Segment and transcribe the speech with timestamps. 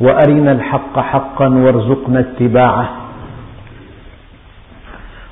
[0.00, 2.90] وأرنا الحق حقا وارزقنا اتباعه.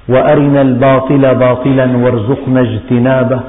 [0.09, 3.40] وأرنا الباطل باطلا وارزقنا اجتنابه.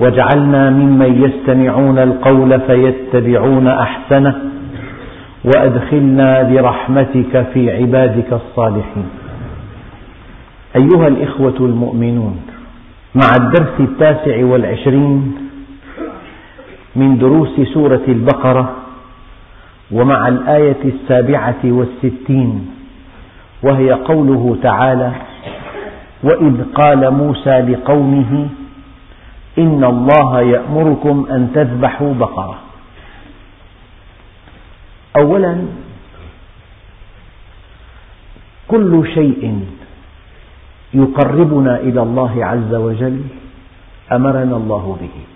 [0.00, 4.34] واجعلنا ممن يستمعون القول فيتبعون أحسنه.
[5.44, 9.08] وأدخلنا برحمتك في عبادك الصالحين.
[10.76, 12.40] أيها الإخوة المؤمنون
[13.14, 15.34] مع الدرس التاسع والعشرين
[16.96, 18.76] من دروس سورة البقرة
[19.90, 22.70] ومع الآية السابعة والستين
[23.62, 25.12] وهي قوله تعالى
[26.22, 28.48] وإذ قال موسى لقومه
[29.58, 32.58] إن الله يأمركم أن تذبحوا بقرة.
[35.20, 35.66] أولا
[38.68, 39.60] كل شيء
[40.94, 43.20] يقربنا إلى الله عز وجل
[44.12, 45.33] أمرنا الله به.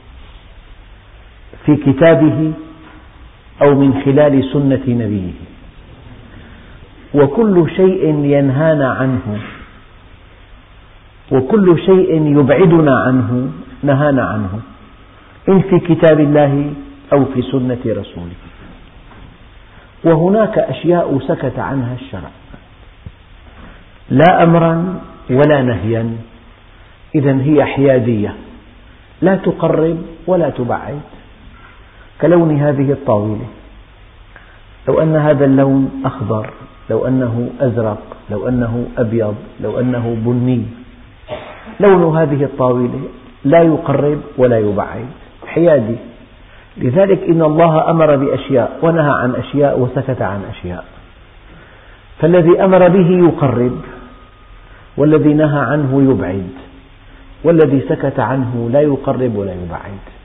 [1.68, 2.52] في كتابه
[3.62, 5.32] أو من خلال سنة نبيه.
[7.14, 9.38] وكل شيء ينهانا عنه.
[11.32, 13.50] وكل شيء يبعدنا عنه
[13.82, 14.60] نهانا عنه.
[15.48, 16.72] إن في كتاب الله
[17.12, 18.38] أو في سنة رسوله.
[20.04, 22.30] وهناك أشياء سكت عنها الشرع.
[24.10, 26.16] لا أمرا ولا نهيا.
[27.14, 28.34] إذا هي حيادية.
[29.22, 31.00] لا تقرب ولا تبعد.
[32.20, 33.46] كلون هذه الطاولة.
[34.88, 36.50] لو أن هذا اللون أخضر
[36.90, 40.62] لو أنه أزرق لو أنه أبيض لو أنه بني
[41.80, 43.00] لون هذه الطاولة
[43.44, 45.06] لا يقرب ولا يبعد.
[45.46, 45.96] حيادي.
[46.76, 50.84] لذلك إن الله أمر بأشياء ونهى عن أشياء وسكت عن أشياء.
[52.20, 53.80] فالذي أمر به يقرب
[54.96, 56.50] والذي نهى عنه يبعد
[57.44, 60.17] والذي سكت عنه لا يقرب ولا يبعد.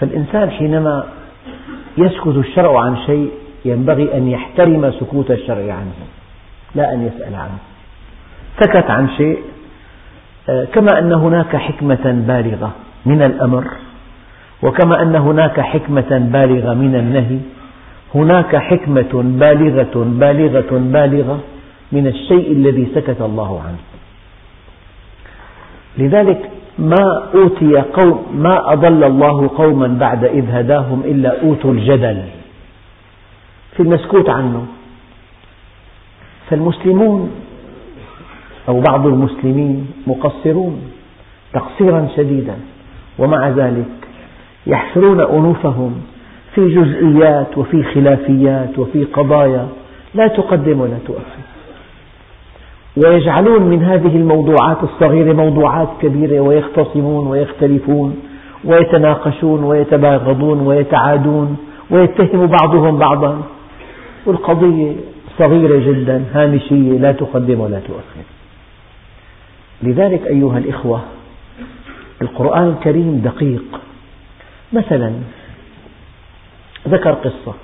[0.00, 1.06] فالإنسان حينما
[1.98, 3.30] يسكت الشرع عن شيء
[3.64, 5.92] ينبغي أن يحترم سكوت الشرع عنه
[6.74, 7.58] لا أن يسأل عنه.
[8.60, 9.38] سكت عن شيء
[10.48, 12.72] آه، كما أن هناك حكمة بالغة
[13.06, 13.64] من الأمر
[14.62, 17.38] وكما أن هناك حكمة بالغة من النهي
[18.14, 21.40] هناك حكمة بالغة بالغة بالغة
[21.92, 23.78] من الشيء الذي سكت الله عنه.
[25.98, 32.22] لذلك ما أوتي قوم ما أضل الله قوما بعد إذ هداهم إلا أوتوا الجدل.
[33.76, 34.66] في المسكوت عنه.
[36.50, 37.30] فالمسلمون
[38.68, 40.80] أو بعض المسلمين مقصرون
[41.52, 42.54] تقصيرا شديدا
[43.18, 43.86] ومع ذلك
[44.66, 45.94] يحفرون أنوفهم
[46.54, 49.68] في جزئيات وفي خلافيات وفي قضايا
[50.14, 51.45] لا تقدم ولا تؤخر.
[52.96, 58.16] ويجعلون من هذه الموضوعات الصغيرة موضوعات كبيرة ويختصمون ويختلفون
[58.64, 61.56] ويتناقشون ويتباغضون ويتعادون
[61.90, 63.42] ويتهم بعضهم بعضا.
[64.26, 64.92] والقضية
[65.38, 68.26] صغيرة جدا هامشية لا تقدم ولا تؤخر.
[69.82, 71.00] لذلك أيها الإخوة
[72.22, 73.80] القرآن الكريم دقيق.
[74.72, 75.12] مثلا
[76.88, 77.54] ذكر قصة.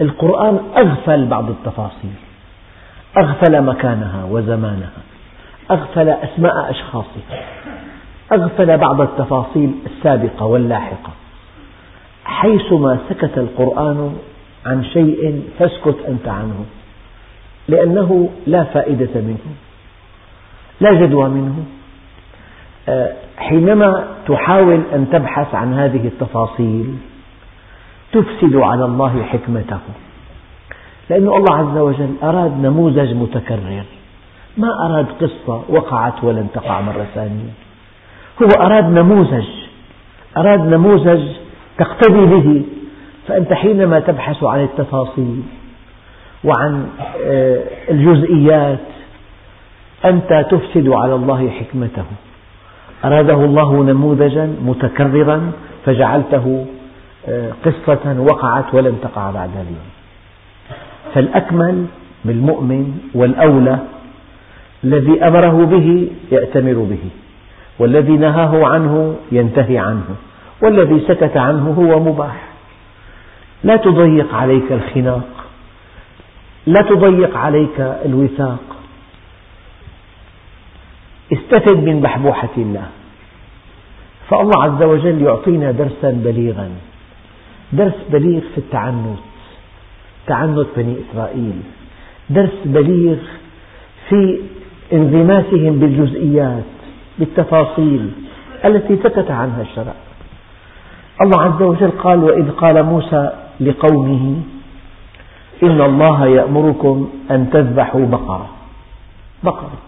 [0.00, 2.29] القرآن أغفل بعض التفاصيل.
[3.18, 5.02] أغفل مكانها وزمانها.
[5.70, 7.44] أغفل أسماء أشخاصها.
[8.32, 11.10] أغفل بعض التفاصيل السابقة واللاحقة.
[12.24, 14.16] حيثما سكت القرآن
[14.66, 16.64] عن شيء فاسكت أنت عنه.
[17.68, 19.54] لأنه لا فائدة منه.
[20.80, 21.64] لا جدوى منه.
[22.88, 26.94] آه، حينما تحاول أن تبحث عن هذه التفاصيل
[28.12, 29.80] تفسد على الله حكمته.
[31.10, 33.82] لأن الله عز وجل أراد نموذج متكرر.
[34.56, 37.50] ما أراد قصة وقعت ولن تقع مرة ثانية.
[38.42, 39.46] هو أراد نموذج.
[40.36, 41.22] أراد نموذج
[41.78, 42.62] تقتدي به.
[43.28, 45.42] فأنت حينما تبحث عن التفاصيل
[46.44, 46.86] وعن
[47.26, 48.78] آه، الجزئيات
[50.04, 52.04] أنت تفسد على الله حكمته.
[53.04, 55.52] أراده الله نموذجا متكررا
[55.84, 56.66] فجعلته
[57.28, 59.99] آه، قصة وقعت ولن تقع بعد اليوم
[61.14, 61.86] فالأكمل
[62.24, 63.78] بالمؤمن والأولى
[64.84, 67.04] الذي أمره به يأتمر به
[67.78, 70.16] والذي نهاه عنه ينتهي عنه
[70.62, 72.48] والذي سكت عنه هو مباح.
[73.64, 75.28] لا تضيق عليك الخناق
[76.66, 78.58] لا تضيق عليك الوثاق.
[81.32, 82.88] استفد من بحبوحة الله.
[84.28, 86.70] فالله عز وجل يعطينا درسا بليغا
[87.72, 89.29] درس بليغ في التعنت.
[90.30, 91.58] تعنت بني إسرائيل.
[92.30, 93.18] درس بليغ
[94.08, 94.20] في
[94.92, 96.70] انغماسهم بالجزئيات
[97.18, 98.10] بالتفاصيل
[98.64, 99.94] التي سكت عنها الشرع.
[101.22, 103.22] الله عز وجل قال وإذ قال موسى
[103.60, 104.24] لقومه
[105.62, 106.96] إن الله يأمركم
[107.30, 108.48] أن تذبحوا بقرة.
[109.42, 109.78] بقرة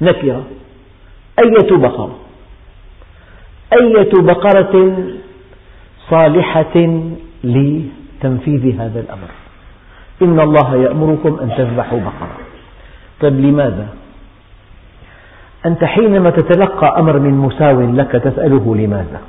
[0.00, 0.44] نكرة.
[1.38, 2.16] أية بقرة؟
[3.80, 4.74] أية بقرة
[6.10, 6.76] صالحة
[7.44, 9.30] لتنفيذ هذا الأمر؟
[10.22, 12.38] إن الله يأمركم أن تذبحوا بقرة
[13.20, 13.88] طيب لماذا؟
[15.66, 19.20] أنت حينما تتلقى أمر من مساو لك تسأله لماذا؟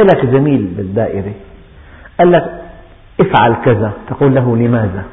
[0.00, 1.32] لك زميل بالدائرة
[2.18, 2.62] قال لك
[3.20, 5.04] افعل كذا تقول له لماذا؟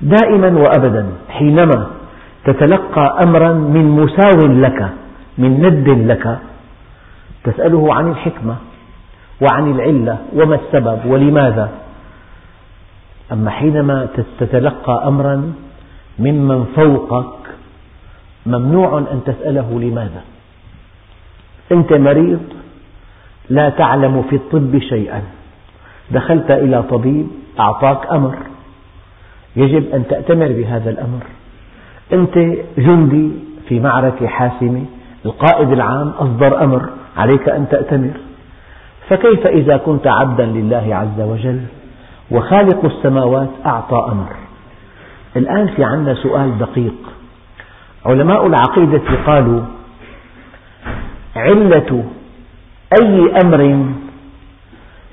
[0.00, 1.86] دائما وأبدا حينما
[2.44, 4.88] تتلقى أمرا من مساو لك
[5.38, 6.38] من ند لك
[7.44, 8.56] تسأله عن الحكمة
[9.40, 11.70] وعن العلة وما السبب ولماذا
[13.32, 14.08] أما حينما
[14.38, 15.52] تتلقى أمرا
[16.18, 17.34] ممن فوقك
[18.46, 20.22] ممنوع أن تسأله لماذا؟
[21.72, 22.40] أنت مريض
[23.50, 25.22] لا تعلم في الطب شيئا.
[26.10, 27.26] دخلت إلى طبيب
[27.60, 28.34] أعطاك أمر.
[29.56, 31.22] يجب أن تأتمر بهذا الأمر.
[32.12, 32.38] أنت
[32.78, 33.30] جندي
[33.68, 34.84] في معركة حاسمة
[35.26, 38.14] القائد العام أصدر أمر عليك أن تأتمر.
[39.08, 41.60] فكيف إذا كنت عبدا لله عز وجل؟
[42.32, 44.36] وخالق السماوات أعطى أمر.
[45.36, 46.94] الآن في عندنا سؤال دقيق.
[48.06, 49.62] علماء العقيدة قالوا
[51.36, 52.04] علة
[53.00, 53.86] أي أمر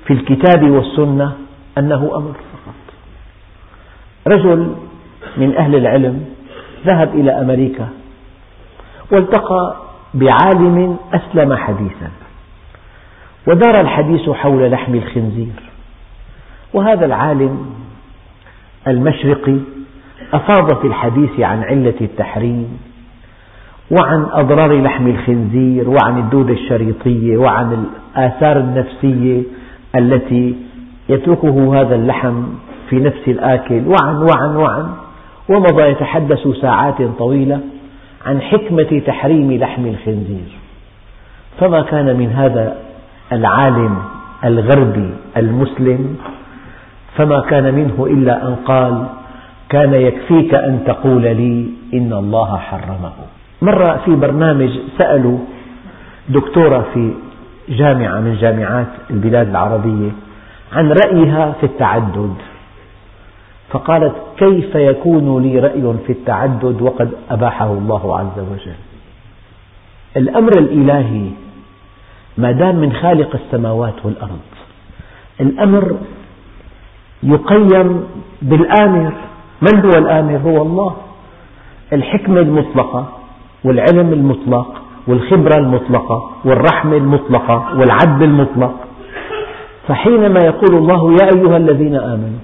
[0.06, 1.32] في الكتاب والسنة
[1.78, 2.74] أنه أمر فقط.
[4.28, 4.74] رجل
[5.36, 6.24] من أهل العلم
[6.86, 7.88] ذهب إلى أمريكا
[9.12, 9.76] والتقى
[10.14, 12.10] بعالم أسلم حديثا
[13.46, 15.69] ودار الحديث حول لحم الخنزير.
[16.74, 17.66] وهذا العالم
[18.88, 19.56] المشرقي
[20.32, 22.78] أفاض في الحديث عن علة التحريم
[23.90, 27.86] وعن أضرار لحم الخنزير وعن الدودة الشريطية وعن
[28.16, 29.42] الآثار النفسية
[29.96, 30.56] التي
[31.08, 32.42] يتركه هذا اللحم
[32.90, 34.90] في نفس الآكل وعن وعن وعن.
[35.48, 37.60] ومضى يتحدث ساعات طويلة
[38.26, 40.58] عن حكمة تحريم لحم الخنزير.
[41.60, 42.76] فما كان من هذا
[43.32, 43.96] العالم
[44.44, 46.16] الغربي المسلم
[47.20, 49.06] فما كان منه إلا أن قال
[49.68, 53.12] كان يكفيك أن تقول لي إن الله حرمه.
[53.62, 55.38] مرة في برنامج سألوا
[56.28, 57.12] دكتورة في
[57.68, 60.10] جامعة من جامعات البلاد العربية
[60.72, 62.34] عن رأيها في التعدد.
[63.70, 68.80] فقالت كيف يكون لي رأي في التعدد وقد أباحه الله عز وجل؟
[70.16, 71.26] الأمر الإلهي
[72.38, 74.40] ما دام من خالق السماوات والأرض.
[75.40, 75.96] الأمر
[77.22, 78.04] يقيم
[78.42, 79.12] بالآمر.
[79.62, 80.96] من هو الآمر؟ هو الله.
[81.92, 83.08] الحكمة المطلقة
[83.64, 88.74] والعلم المطلق والخبرة المطلقة والرحمة المطلقة والعدل المطلق.
[89.88, 92.42] فحينما يقول الله يا أيها الذين آمنوا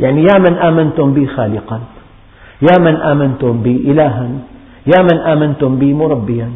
[0.00, 1.80] يعني يا من آمنتم بي خالقا
[2.62, 4.28] يا من آمنتم بي إلها
[4.86, 6.48] يا من آمنتم بي مربيا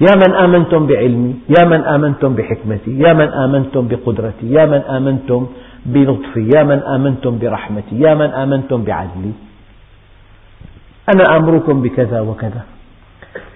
[0.00, 5.46] يا من آمنتم بعلمي يا من آمنتم بحكمتي يا من آمنتم بقدرتي يا من آمنتم
[5.86, 6.50] بلطفي.
[6.54, 9.32] يا من آمنتم برحمتي يا من آمنتم بعدلي.
[11.14, 12.62] أنا آمركم بكذا وكذا.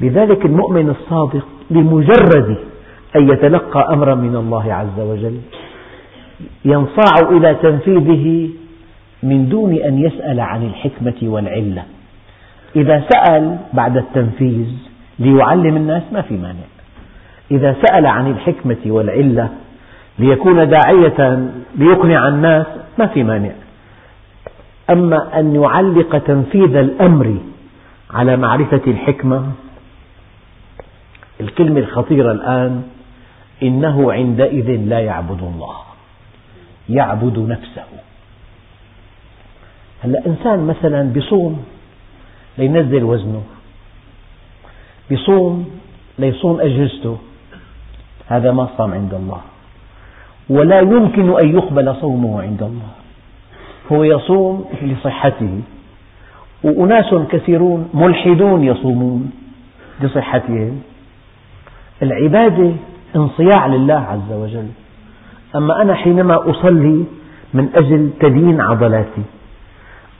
[0.01, 2.59] لذلك المؤمن الصادق بمجرد
[3.17, 5.41] أن يتلقى أمرا من الله عز وجل
[6.65, 8.51] ينصاع إلى تنفيذه
[9.23, 11.85] من دون أن يسأل عن الحكمة والعلة.
[12.77, 14.67] إذا سأل بعد التنفيذ
[15.19, 16.69] ليعلم الناس ما في مانع.
[17.51, 19.49] إذا سأل عن الحكمة والعلة
[20.21, 22.67] ليكون داعية ليقنع الناس
[22.99, 23.53] ما في مانع.
[24.91, 27.37] أما أن يعلق تنفيذ الأمر
[28.11, 29.53] على معرفة الحكمة
[31.41, 32.83] الكلمة الخطيرة الآن
[33.63, 35.77] إنه عندئذ لا يعبد الله
[36.89, 37.85] يعبد نفسه.
[40.05, 41.65] هلا إنسان مثلا بيصوم
[42.59, 43.43] لينزل وزنه
[45.11, 45.71] بيصوم
[46.19, 47.19] ليصون أجهزته
[48.27, 49.41] هذا ما صام عند الله.
[50.51, 52.91] ولا يمكن أن يقبل صومه عند الله.
[53.93, 55.61] هو يصوم لصحته.
[56.65, 59.31] وأناس كثيرون ملحدون يصومون
[60.03, 60.83] لصحتهم.
[62.03, 62.73] العبادة
[63.17, 64.69] انصياع لله عز وجل.
[65.57, 67.05] أما أنا حينما أصلي
[67.55, 69.23] من أجل تليين عضلاتي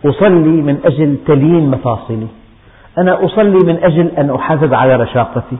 [0.07, 2.27] أصلي من أجل تليين مفاصلي
[2.99, 5.57] أنا أصلي من أجل أن أحافظ على رشاقتي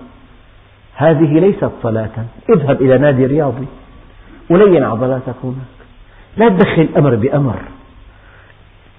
[0.95, 2.11] هذه ليست صلاة.
[2.57, 3.67] اذهب إلى نادي رياضي.
[4.51, 5.79] ولين عضلاتك هناك
[6.37, 7.59] لا تدخل أمر بأمر.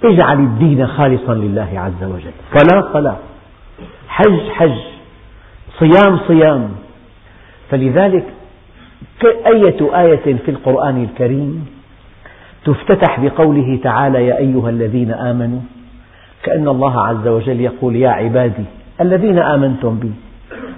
[0.04, 2.32] اجعل الدين خالصا لله عز وجل.
[2.58, 3.18] صلاة صلاة
[4.08, 4.80] حج حج.
[5.80, 6.70] صيام صيام.
[7.70, 8.26] فلذلك
[9.46, 11.68] أية آية في القرآن الكريم
[12.66, 15.60] تفتتح بقوله تعالى يا أيها الذين آمنوا
[16.44, 18.66] كأن الله عز وجل يقول يا عبادي
[19.02, 20.12] الذين آمنتم بي.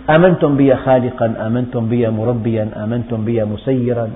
[0.10, 4.10] آمنتم بي خالقا آمنتم بي مربيا آمنتم بي مسيرا.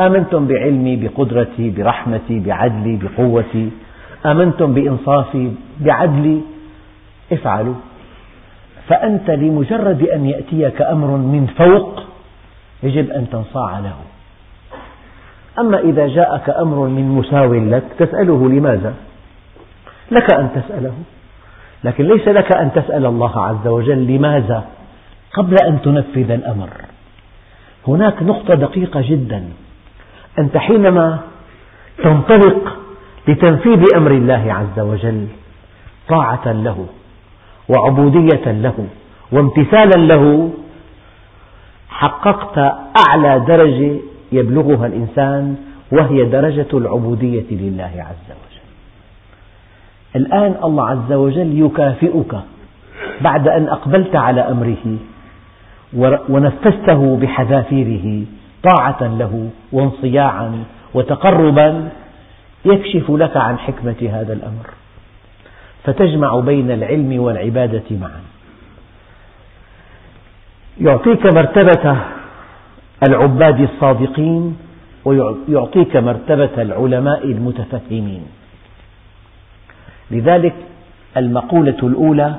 [0.00, 3.70] آمنتم بعلمي بقدرتي برحمتي بعدلي بقوتي.
[4.26, 6.40] آمنتم بإنصافي بعدلي.
[7.32, 7.74] افعلوا.
[8.88, 12.02] فأنت لمجرد أن يأتيك أمر من فوق
[12.82, 13.96] يجب أن تنصاع له.
[15.58, 18.94] أما إذا جاءك أمر من مساو لك تسأله لماذا؟
[20.10, 20.94] لك أن تسأله.
[21.84, 24.64] لكن ليس لك أن تسأل الله عز وجل لماذا
[25.32, 26.68] قبل أن تنفذ الأمر.
[27.88, 29.44] هناك نقطة دقيقة جدا.
[30.38, 31.18] أنت حينما
[32.04, 32.78] تنطلق
[33.28, 35.26] لتنفيذ أمر الله عز وجل
[36.08, 36.86] طاعة له
[37.68, 38.86] وعبودية له
[39.32, 40.50] وامتثالا له
[41.90, 42.58] حققت
[43.08, 43.96] أعلى درجة
[44.32, 45.56] يبلغها الإنسان
[45.92, 48.66] وهي درجة العبودية لله عز وجل.
[50.16, 52.34] الآن الله عز وجل يكافئك
[53.20, 54.96] بعد أن أقبلت على أمره
[56.28, 58.24] ونفذته بحذافيره
[58.62, 61.88] طاعة له وانصياعا وتقربا
[62.64, 64.66] يكشف لك عن حكمة هذا الأمر.
[65.84, 68.20] فتجمع بين العلم والعبادة معا.
[70.80, 71.96] يعطيك مرتبة
[73.08, 74.56] العباد الصادقين
[75.04, 78.26] ويعطيك مرتبة العلماء المتفهمين.
[80.10, 80.54] لذلك
[81.16, 82.34] المقولة الأولى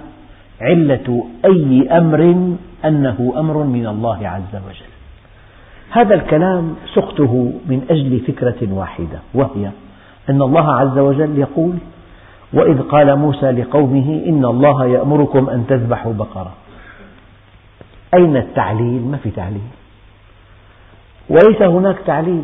[0.62, 2.22] علة أي أمر
[2.86, 4.89] أنه أمر من الله عز وجل.
[5.92, 9.72] هذا الكلام سقته من أجل فكرة واحدة وهي
[10.30, 11.76] أن الله عز وجل يقول
[12.54, 16.54] وإذ قال موسى لقومه إن الله يأمركم أن تذبحوا بقرة.
[18.14, 19.70] أين التعليل؟ ما في تعليل.
[21.30, 22.44] وليس هناك تعليل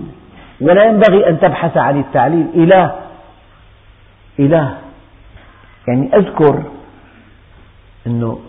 [0.62, 2.48] ولا ينبغي أن تبحث عن التعليل.
[2.56, 2.96] إله
[4.40, 4.78] إله.
[5.88, 6.64] يعني أذكر
[8.08, 8.40] أنه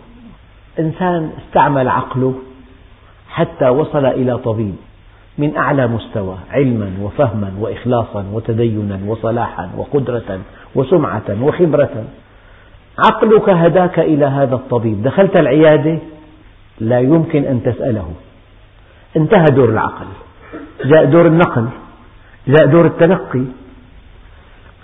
[0.78, 2.34] إنسان استعمل عقله
[3.28, 4.76] حتى وصل إلى طبيب.
[5.38, 10.40] من أعلى مستوى علما وفهما وإخلاصا وتدينا وصلاحا وقدرة
[10.74, 12.04] وسمعة وخبرة.
[12.98, 15.02] عقلك هداك إلى هذا الطبيب.
[15.02, 15.98] دخلت العيادة؟
[16.80, 18.12] لا يمكن أن تسأله.
[19.16, 20.06] انتهى دور العقل.
[20.84, 21.68] جاء دور النقل.
[22.48, 23.44] جاء دور التلقي.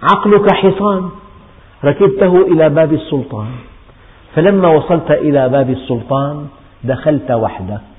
[0.03, 1.11] عقلك حصان.
[1.85, 3.51] ركبته إلى باب السلطان.
[4.35, 6.47] فلما وصلت إلى باب السلطان
[6.85, 7.92] دخلت وحدك.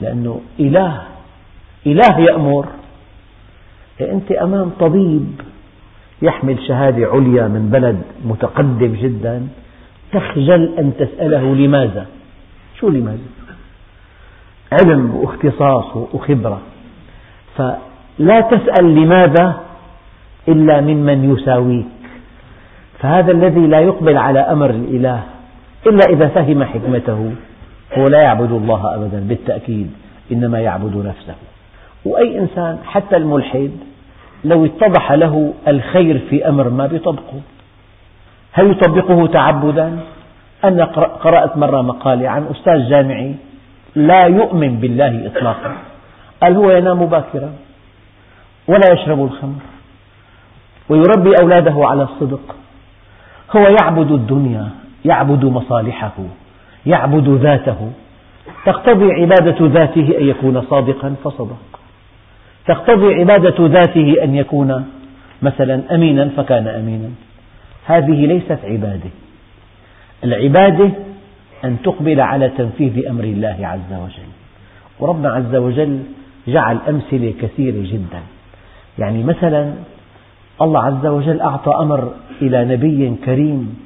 [0.00, 1.02] لأنه إله
[1.86, 2.66] إله يأمر.
[4.00, 5.40] أنت أمام طبيب
[6.22, 9.48] يحمل شهادة عليا من بلد متقدم جدا
[10.12, 12.06] تخجل أن تسأله لماذا؟
[12.80, 13.28] شو لماذا؟
[14.72, 16.60] علم واختصاص وخبرة.
[17.56, 19.60] فلا تسأل لماذا
[20.48, 21.86] إلا ممن يساويك.
[22.98, 25.22] فهذا الذي لا يقبل على أمر الإله
[25.86, 27.32] إلا إذا فهم حكمته.
[27.98, 29.90] هو لا يعبد الله أبدا بالتأكيد
[30.32, 31.34] إنما يعبد نفسه.
[32.04, 33.70] وأي إنسان حتى الملحد
[34.44, 37.40] لو اتضح له الخير في أمر ما يطبقه
[38.52, 39.98] هل يطبقه تعبدا؟
[40.64, 40.84] أنا
[41.24, 43.34] قرأت مرة مقالة عن أستاذ جامعي
[43.94, 45.72] لا يؤمن بالله إطلاقا.
[46.42, 47.52] قال هو ينام باكرا
[48.68, 49.62] ولا يشرب الخمر
[50.88, 52.56] ويربي أولاده على الصدق.
[53.56, 54.68] هو يعبد الدنيا
[55.04, 56.12] يعبد مصالحه.
[56.86, 57.92] يعبد ذاته.
[58.66, 61.80] تقتضي عبادة ذاته أن يكون صادقا فصدق.
[62.66, 64.84] تقتضي عبادة ذاته أن يكون
[65.42, 67.10] مثلا أمينا فكان أمينا.
[67.86, 69.10] هذه ليست عبادة.
[70.24, 70.90] العبادة
[71.64, 74.30] أن تقبل على تنفيذ أمر الله عز وجل.
[75.00, 75.98] وربنا عز وجل
[76.48, 78.20] جعل أمثلة كثيرة جدا.
[78.98, 79.72] يعني مثلا
[80.62, 83.78] الله عز وجل أعطى أمر إلى نبي كريم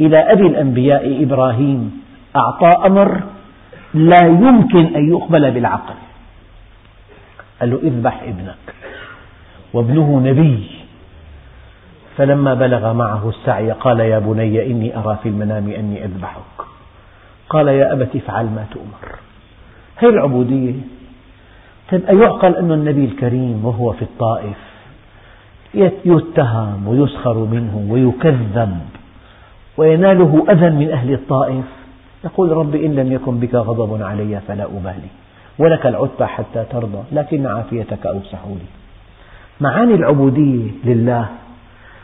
[0.00, 2.00] إلى أبي الأنبياء إبراهيم
[2.36, 3.22] أعطى أمر
[3.94, 5.94] لا يمكن أن يقبل بالعقل.
[7.60, 8.74] قال له اذبح ابنك
[9.72, 10.70] وابنه نبي.
[12.16, 16.66] فلما بلغ معه السعي قال يا بني إني أرى في المنام أني أذبحك.
[17.48, 19.18] قال يا أبت افعل ما تؤمر.
[19.96, 20.74] هذه العبودية.
[21.90, 24.56] طيب أيعقل أن النبي الكريم وهو في الطائف
[26.04, 28.78] يتهم ويسخر منه ويكذب
[29.76, 31.64] ويناله أذى من أهل الطائف؟
[32.24, 35.10] يقول رب إن لم يكن بك غضب علي فلا أبالي
[35.58, 38.68] ولك العتبى حتى ترضى لكن عافيتك أوسع لي.
[39.60, 41.28] معاني العبودية لله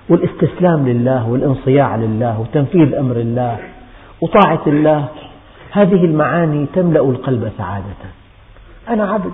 [0.09, 3.59] والإستسلام لله والانصياع لله وتنفيذ أمر الله
[4.21, 5.09] وطاعة الله
[5.71, 8.03] هذه المعاني تملأ القلب سعادة.
[8.89, 9.33] أنا عبد.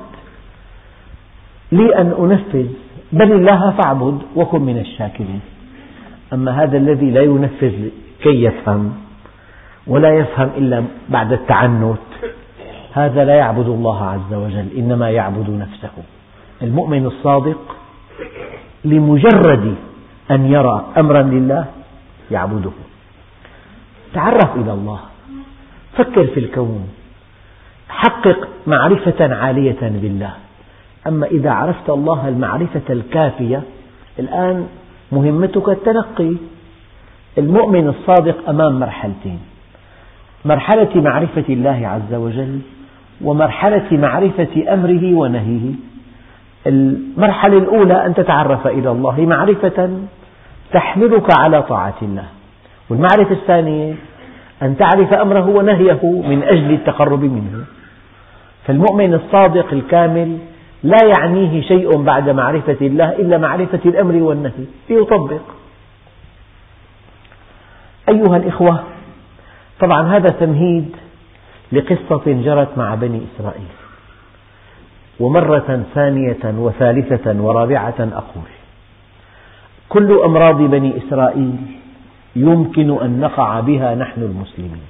[1.73, 2.67] لي أن أنفذ.
[3.12, 5.41] بل الله فاعبد وكن من الشاكرين.
[6.33, 7.89] أما هذا الذي لا ينفذ
[8.23, 8.93] كي يفهم
[9.87, 11.99] ولا يفهم إلا بعد التعنت.
[12.93, 15.91] هذا لا يعبد الله عز وجل إنما يعبد نفسه.
[16.62, 17.77] المؤمن الصادق
[18.85, 19.75] لمجرد
[20.31, 21.65] أن يرى أمرا لله
[22.31, 22.71] يعبده.
[24.15, 25.01] تعرف إلى الله.
[25.97, 26.89] فكر في الكون.
[27.89, 30.33] حقق معرفة عالية بالله.
[31.07, 33.62] أما إذا عرفت الله المعرفة الكافية
[34.19, 34.67] الآن
[35.12, 36.37] مهمتك التنقي.
[37.39, 39.51] المؤمن الصادق أمام مرحلتين.
[40.44, 42.61] مرحلة معرفة الله عز وجل
[43.25, 45.72] ومرحلة معرفة أمره ونهيه.
[46.66, 49.90] المرحلة الأولى أن تتعرف إلى الله معرفة
[50.72, 52.25] تحملك على طاعة الله.
[52.90, 53.94] والمعرفة الثانية
[54.62, 57.64] أن تعرف أمره ونهيه من أجل التقرب منه.
[58.66, 60.38] فالمؤمن الصادق الكامل
[60.82, 64.64] لا يعنيه شيء بعد معرفة الله إلا معرفة الأمر والنهي.
[64.90, 65.40] ليطبق.
[68.08, 68.80] أيها الإخوة
[69.83, 70.97] طبعا هذا تمهيد
[71.73, 73.73] لقصة جرت مع بني إسرائيل.
[75.21, 78.51] ومرة ثانية وثالثة ورابعة أقول
[79.89, 81.57] كل أمراض بني إسرائيل
[82.37, 84.87] يمكن أن نقع بها نحن المسلمين.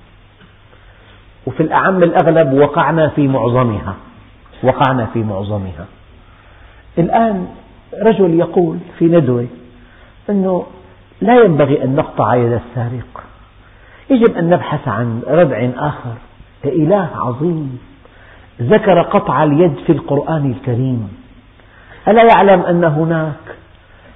[1.47, 3.95] وفي الأعم الأغلب وقعنا في معظمها
[4.63, 5.87] وقعنا في معظمها.
[6.99, 7.47] الآن
[8.03, 9.47] رجل يقول في ندوة
[10.31, 10.67] أنه
[11.21, 13.31] لا ينبغي أن نقطع يد السارق.
[14.13, 16.15] يجب أن نبحث عن ردع آخر
[16.65, 17.79] إله عظيم.
[18.63, 21.09] ذكر قطع اليد في القرآن الكريم.
[22.09, 23.57] ألا يعلم أن هناك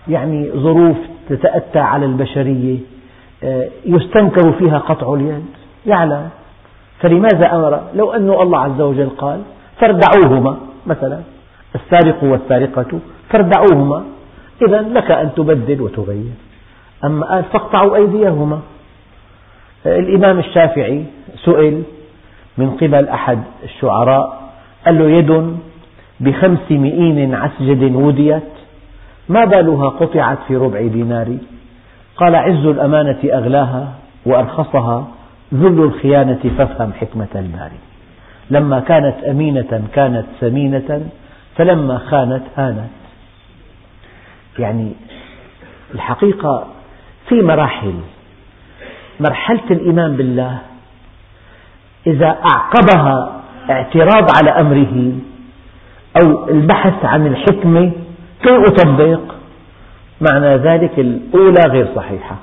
[0.08, 0.96] يعني ظروف
[1.28, 2.78] تتأتى على البشرية
[3.44, 5.44] آه، يستنكر فيها قطع اليد؟
[5.86, 6.28] يعلم.
[7.00, 9.40] فلماذا أمر؟ لو أن الله عز وجل قال
[9.80, 10.56] فاردعوهما
[10.86, 11.20] مثلا
[11.74, 12.98] السارق والسارقة
[13.30, 14.04] فاردعوهما
[14.68, 16.32] إذا لك أن تبدل وتغير.
[17.04, 18.60] أما قال فاقطعوا أيديهما
[19.86, 21.04] الإمام الشافعي
[21.44, 21.82] سئل
[22.58, 24.50] من قبل أحد الشعراء
[24.86, 25.56] قال له يد
[26.20, 28.42] بخمس مئين عسجد وديت؟
[29.28, 31.36] ما بالها قطعت في ربع دينار؟
[32.16, 33.92] قال عز الأمانة أغلاها
[34.26, 35.08] وأرخصها
[35.54, 37.78] ذل الخيانة فافهم حكمة الباري.
[38.50, 41.06] لما كانت أمينة كانت سمينة
[41.56, 42.90] فلما خانت هانت.
[44.58, 44.92] يعني
[45.94, 46.66] الحقيقة
[47.28, 47.94] في مراحل
[49.20, 50.58] مرحلة الإيمان بالله
[52.06, 55.12] إذا أعقبها اعتراض على أمره
[56.22, 57.92] أو البحث عن الحكمة
[58.42, 59.20] كي أطبق
[60.20, 62.36] معنى ذلك الأولى غير صحيحة.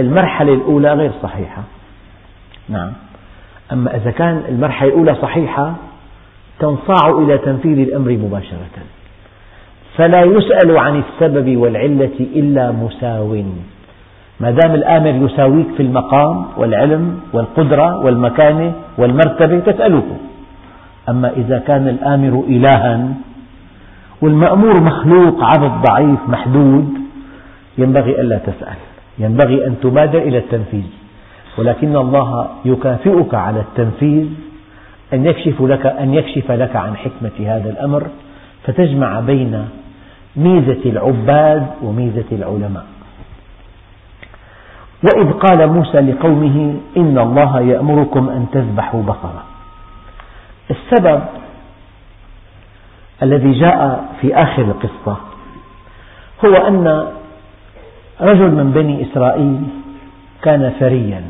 [0.00, 1.62] المرحلة الأولى غير صحيحة.
[2.68, 2.92] نعم.
[3.72, 5.74] أما إذا كان المرحلة الأولى صحيحة
[6.58, 8.76] تنصاع إلى تنفيذ الأمر مباشرة.
[9.96, 13.42] فلا يسأل عن السبب والعلة إلا مساو.
[14.40, 20.02] ما دام الآمر يساويك في المقام والعلم والقدرة والمكانة والمرتبة تسأله
[21.08, 23.08] أما إذا كان الآمر إلها
[24.22, 26.88] والمأمور مخلوق عبد ضعيف محدود
[27.78, 28.76] ينبغي ألا تسأل.
[29.18, 30.84] ينبغي أن تبادر إلى التنفيذ.
[31.58, 34.26] ولكن الله يكافئك على التنفيذ
[35.12, 38.02] أن يكشف لك أن يكشف لك عن حكمة هذا الأمر
[38.64, 39.64] فتجمع بين
[40.36, 42.95] ميزة العباد وميزة العلماء.
[45.06, 49.44] وإذ قال موسى لقومه إن الله يأمركم أن تذبحوا بقرة.
[50.70, 51.22] السبب
[53.22, 55.16] الذي جاء في آخر القصة
[56.44, 57.12] هو أن
[58.20, 59.62] رجل من بني إسرائيل
[60.42, 61.22] كان ثريا.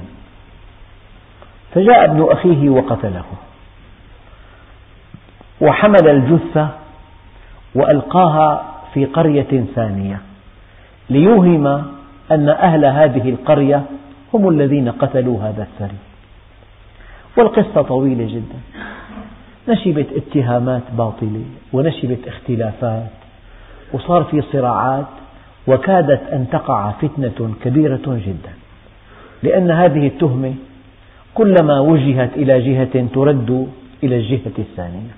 [1.75, 3.25] فجاء ابن أخيه وقتله
[5.61, 6.69] وحمل الجثة
[7.75, 10.21] وألقاها في قرية ثانية
[11.11, 11.96] ليوهم
[12.31, 13.83] أن أهل هذه القرية
[14.35, 15.97] هم الذين قتلوا هذا الثري
[17.39, 18.59] والقصة طويلة جدا.
[19.69, 23.11] نشبت اتهامات باطلة ونشبت اختلافات
[23.93, 25.07] وصار في صراعات
[25.67, 28.53] وكادت أن تقع فتنة كبيرة جدا.
[29.43, 30.55] لأن هذه التهمة
[31.35, 33.69] كلما وجهت إلى جهة ترد
[34.05, 35.11] إلى الجهة الثانية.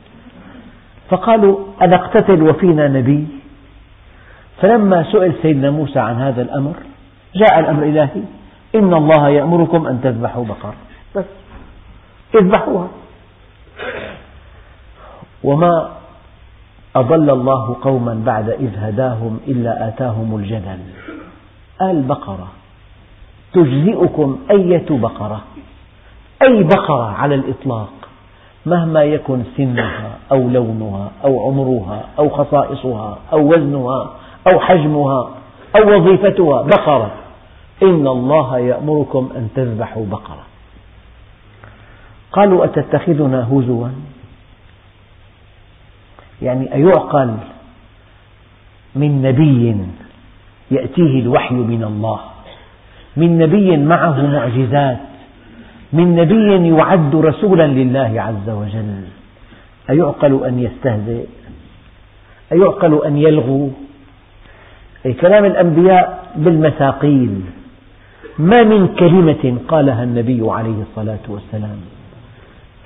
[1.10, 3.26] فقالوا أنقتتل وفينا نبي؟
[4.60, 6.74] فلما سئل سيدنا موسى عن هذا الأمر
[7.34, 8.22] جاء الأمر الإلهي
[8.74, 10.74] إن الله يأمركم أن تذبحوا بقر.
[11.16, 11.24] بس.
[12.34, 12.88] اذبحوها.
[15.44, 15.90] وما
[16.96, 20.78] أضل الله قوما بعد إذ هداهم إلا آتاهم الجدل.
[21.82, 22.48] البقرة.
[23.52, 25.40] تجزئكم أية بقرة.
[26.42, 27.88] أي بقرة على الإطلاق.
[28.66, 34.10] مهما يكن سنها أو لونها أو عمرها أو خصائصها أو وزنها
[34.52, 35.30] أو حجمها
[35.78, 37.12] أو وظيفتها بقرة.
[37.82, 40.44] إن الله يأمركم أن تذبحوا بقرة.
[42.32, 43.88] قالوا أتتخذنا هزوا؟
[46.42, 47.34] يعني أيعقل
[48.94, 49.76] من نبي
[50.70, 52.20] يأتيه الوحي من الله؟
[53.16, 54.98] من نبي معه معجزات؟
[55.92, 59.04] من نبي يعد رسولا لله عز وجل؟
[59.90, 61.26] أيعقل أن يستهزئ؟
[62.52, 63.70] أيعقل أن يلغو؟
[65.20, 67.40] كلام الأنبياء بالمثاقيل.
[68.38, 71.80] ما من كلمة قالها النبي عليه الصلاة والسلام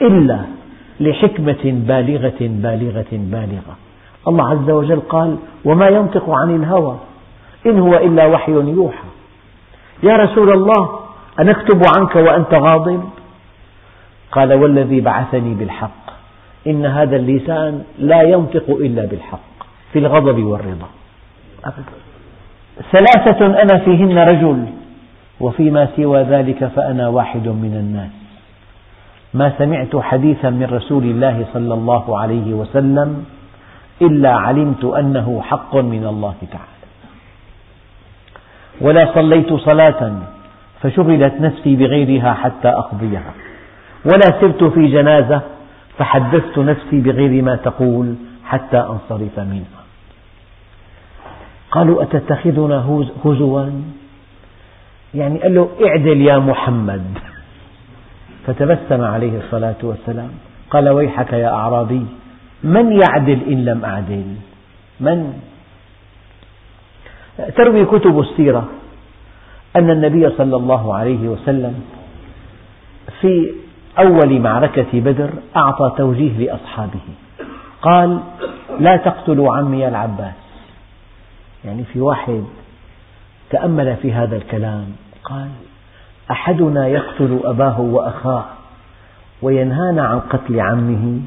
[0.03, 0.39] إلا
[1.01, 3.77] لحكمة بالغة بالغة بالغة.
[4.29, 6.97] الله عز وجل قال وما ينطق عن الهوى
[7.67, 9.09] إن هو إلا وحي يوحى.
[10.03, 10.99] يا رسول الله
[11.41, 13.03] أنكتب عنك وأنت غاضب؟
[14.33, 16.13] قال والذي بعثني بالحق
[16.67, 20.89] إن هذا اللسان لا ينطق إلا بالحق في الغضب والرضا.
[22.93, 24.67] ثلاثة أنا فيهن رجل
[25.41, 28.11] وفيما سوى ذلك فأنا واحد من الناس.
[29.35, 33.25] ما سمعت حديثا من رسول الله صلى الله عليه وسلم
[34.03, 36.87] إلا علمت أنه حق من الله تعالى.
[38.81, 40.13] ولا صليت صلاة
[40.81, 43.33] فشغلت نفسي بغيرها حتى أقضيها.
[44.05, 45.41] ولا سرت في جنازة
[45.99, 49.82] فحدثت نفسي بغير ما تقول حتى أنصرف منها.
[51.73, 52.79] قالوا أتتخذنا
[53.25, 53.67] هزوا؟
[55.15, 57.05] يعني قال له اعدل يا محمد.
[58.47, 60.31] فتبسم عليه الصلاة والسلام.
[60.71, 62.07] قال ويحك يا أعرابي
[62.65, 64.25] من يعدل إن لم أعدل؟
[65.01, 65.33] من؟
[67.57, 68.69] تروي كتب السيرة
[69.77, 71.75] أن النبي صلى الله عليه وسلم
[73.21, 73.55] في
[73.99, 77.07] أول معركة بدر أعطى توجيه لأصحابه.
[77.83, 78.21] قال
[78.81, 80.42] لا تقتلوا عمي العباس.
[81.65, 82.45] يعني في واحد
[83.51, 84.87] تأمل في هذا الكلام
[85.25, 85.49] قال
[86.31, 88.45] أحدنا يقتل أباه وأخاه
[89.43, 91.21] وينهانا عن قتل عمه.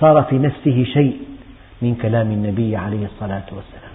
[0.00, 1.20] صار في نفسه شيء
[1.82, 3.92] من كلام النبي عليه الصلاة والسلام.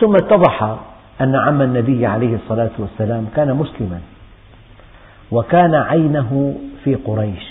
[0.00, 0.76] ثم اتضح
[1.20, 4.00] أن عم النبي عليه الصلاة والسلام كان مسلما
[5.30, 7.46] وكان عينه في قريش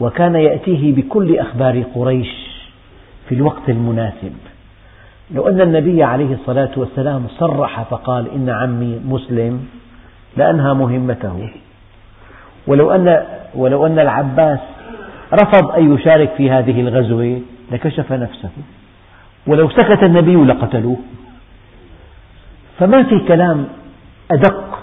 [0.00, 2.51] وكان يأتيه بكل أخبار قريش.
[3.32, 4.32] في الوقت المناسب.
[5.30, 9.68] لو أن النبي عليه الصلاة والسلام صرح فقال إن عمي مسلم
[10.36, 11.50] لأنهى مهمته.
[12.66, 14.58] ولو أن, ولو أن العباس
[15.32, 17.40] رفض أن يشارك في هذه الغزوة
[17.72, 18.50] لكشف نفسه.
[19.46, 20.98] ولو سكت النبي لقتلوه.
[22.78, 23.68] فما في كلام
[24.30, 24.78] أدق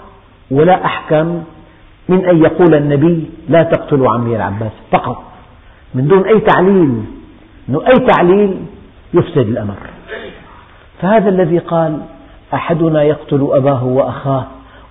[0.50, 1.42] ولا أحكم
[2.08, 5.22] من أن يقول النبي لا تقتلوا عمي العباس فقط.
[5.94, 7.19] من دون أي تعليل
[7.68, 8.56] أنه أي تعليل
[9.14, 9.76] يفسد الأمر.
[11.02, 12.00] فهذا الذي قال
[12.54, 14.46] أحدنا يقتل أباه وأخاه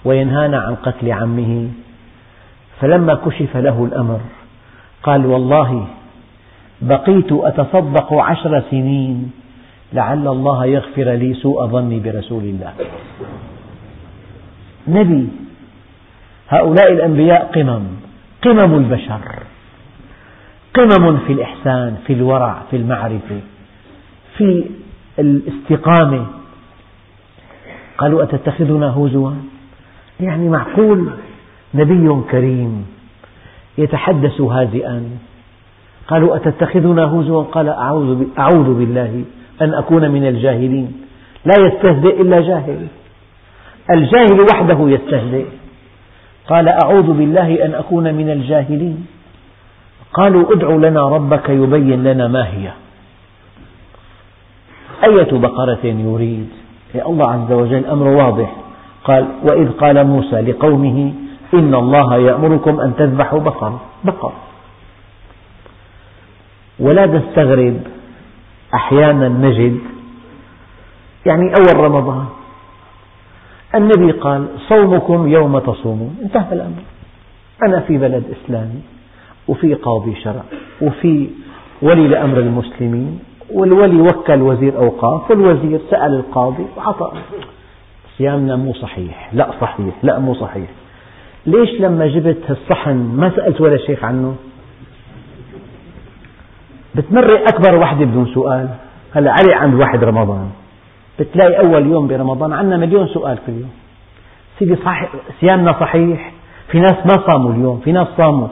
[0.06, 1.70] وينهانا عن قتل عمه.
[2.82, 4.20] فلما كشف له الأمر
[5.04, 5.88] قال والله
[6.82, 9.32] بقيت أتصدق عشر سنين
[9.94, 12.74] لعل الله يغفر لي سوء ظني برسول الله.
[14.88, 15.28] نبي
[16.50, 17.84] هؤلاء الأنبياء قمم
[18.42, 19.22] قمم البشر.
[20.74, 23.40] قمم في الإحسان في الورع في المعرفة
[24.38, 24.66] في
[25.20, 26.26] الاستقامة.
[27.98, 29.32] قالوا أتتخذنا هزوا؟
[30.20, 31.12] يعني معقول
[31.74, 32.86] نبي كريم
[33.78, 35.10] يتحدث هادئا
[36.08, 37.70] قالوا أتتخذنا هزوا؟ قال
[38.40, 39.24] أعوذ بالله
[39.62, 41.02] أن أكون من الجاهلين.
[41.46, 42.88] لا يستهزئ إلا جاهل.
[43.90, 45.46] الجاهل وحده يستهزئ.
[46.48, 49.06] قال أعوذ بالله أن أكون من الجاهلين.
[50.14, 52.72] قالوا ادع لنا ربك يبين لنا ما هي.
[55.04, 56.50] أية بقرة يريد؟
[56.96, 58.56] يا الله عز وجل أمر واضح.
[59.04, 61.14] قال وإذ قال موسى لقومه
[61.54, 64.34] إن الله يأمركم أن تذبحوا بقر بقر.
[66.80, 67.80] ولا نستغرب
[68.74, 69.80] أحيانا نجد
[71.26, 72.26] يعني أول رمضان.
[73.76, 76.18] النبي قال صومكم يوم تصومون.
[76.22, 76.82] انتهى الأمر.
[77.68, 78.82] أنا في بلد إسلامي.
[79.50, 80.44] وفي قاضي شرع
[80.82, 81.28] وفي
[81.82, 83.20] ولي لأمر المسلمين
[83.54, 87.12] والولي وكل وزير أوقاف والوزير سأل القاضي وعطى.
[88.18, 89.30] صيامنا مو صحيح.
[89.34, 90.70] لا صحيح لا مو صحيح.
[91.46, 94.36] ليش لما جبت هالصحن ما سألت ولا شيخ عنه؟
[96.96, 98.70] بتمرق أكبر وحدة بدون سؤال.
[99.14, 100.50] هلا علي عند واحد رمضان.
[101.20, 103.72] بتلاقي أول يوم برمضان عندنا مليون سؤال كل يوم.
[104.60, 105.10] سيدي صحيح
[105.40, 106.32] صيامنا صحيح.
[106.72, 108.48] في ناس ما صاموا اليوم في ناس صاموا.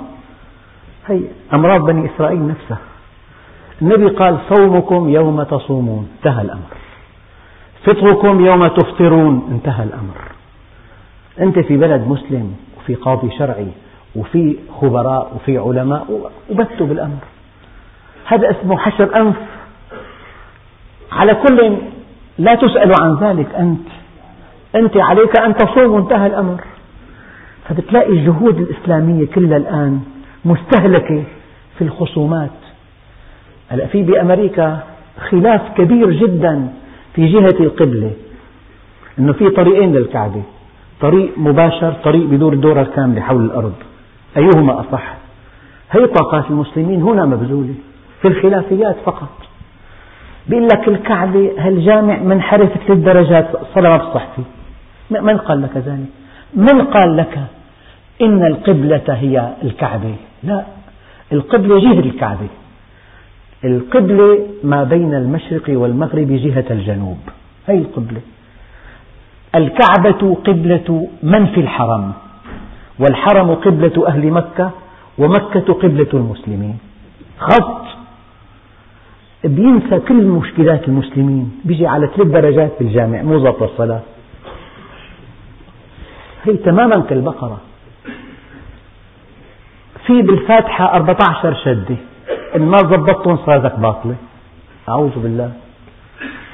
[1.08, 1.22] هي
[1.54, 2.78] أمراض بني إسرائيل نفسها.
[3.82, 6.10] النبي قال صومكم يوم تصومون.
[6.18, 6.78] انتهى الأمر.
[7.84, 9.48] فطركم يوم تفطرون.
[9.52, 10.16] انتهى الأمر.
[11.40, 13.68] أنت في بلد مسلم وفي قاضي شرعي
[14.16, 17.24] وفي خبراء وفي علماء وبتوا بالأمر.
[18.26, 19.36] هذا اسمه حشر أنف.
[21.12, 21.78] على كل
[22.38, 23.88] لا تسأل عن ذلك أنت.
[24.76, 25.92] أنت عليك أن تصوم.
[25.92, 26.64] وانتهى الأمر.
[27.70, 30.02] فبتلاقي الجهود الإسلامية كلها الآن
[30.48, 31.24] مستهلكة
[31.78, 32.50] في الخصومات.
[33.70, 34.80] هلأ في بأمريكا
[35.30, 36.68] خلاف كبير جدا
[37.14, 38.12] في جهة القبلة.
[39.20, 40.44] أنه في طريقين للكعبة.
[41.02, 43.74] طريق مباشر طريق بدور الدورة الكاملة حول الأرض.
[44.38, 45.14] أيهما أصح؟
[45.92, 47.74] هي طاقات المسلمين هنا مبذولة
[48.22, 49.30] في الخلافيات فقط.
[50.48, 54.44] بيقول لك الكعبة هالجامع منحرف ثلاث درجات الصلاة ما بتصح فيه
[55.10, 56.06] من قال لك ذلك؟
[56.54, 57.40] من قال لك
[58.22, 60.66] إن القبلة هي الكعبة؟ لا.
[61.32, 62.48] القبلة جهة الكعبة.
[63.66, 67.18] القبلة ما بين المشرق والمغرب جهة الجنوب.
[67.68, 68.22] هي القبلة.
[69.56, 72.14] الكعبة قبلة من في الحرم
[73.00, 74.72] والحرم قبلة أهل مكة
[75.18, 76.78] ومكة قبلة المسلمين.
[77.40, 77.84] خط.
[79.44, 81.62] بينسى كل مشكلات المسلمين.
[81.66, 84.02] بيجي على ثلاث درجات بالجامع مو ضبط الصلاة.
[86.44, 87.62] هي تماما كالبقرة.
[90.08, 91.96] في بالفاتحة 14 شدة.
[92.56, 94.16] إن ما ضبطتهم صلاتك باطلة.
[94.90, 95.52] أعوذ بالله.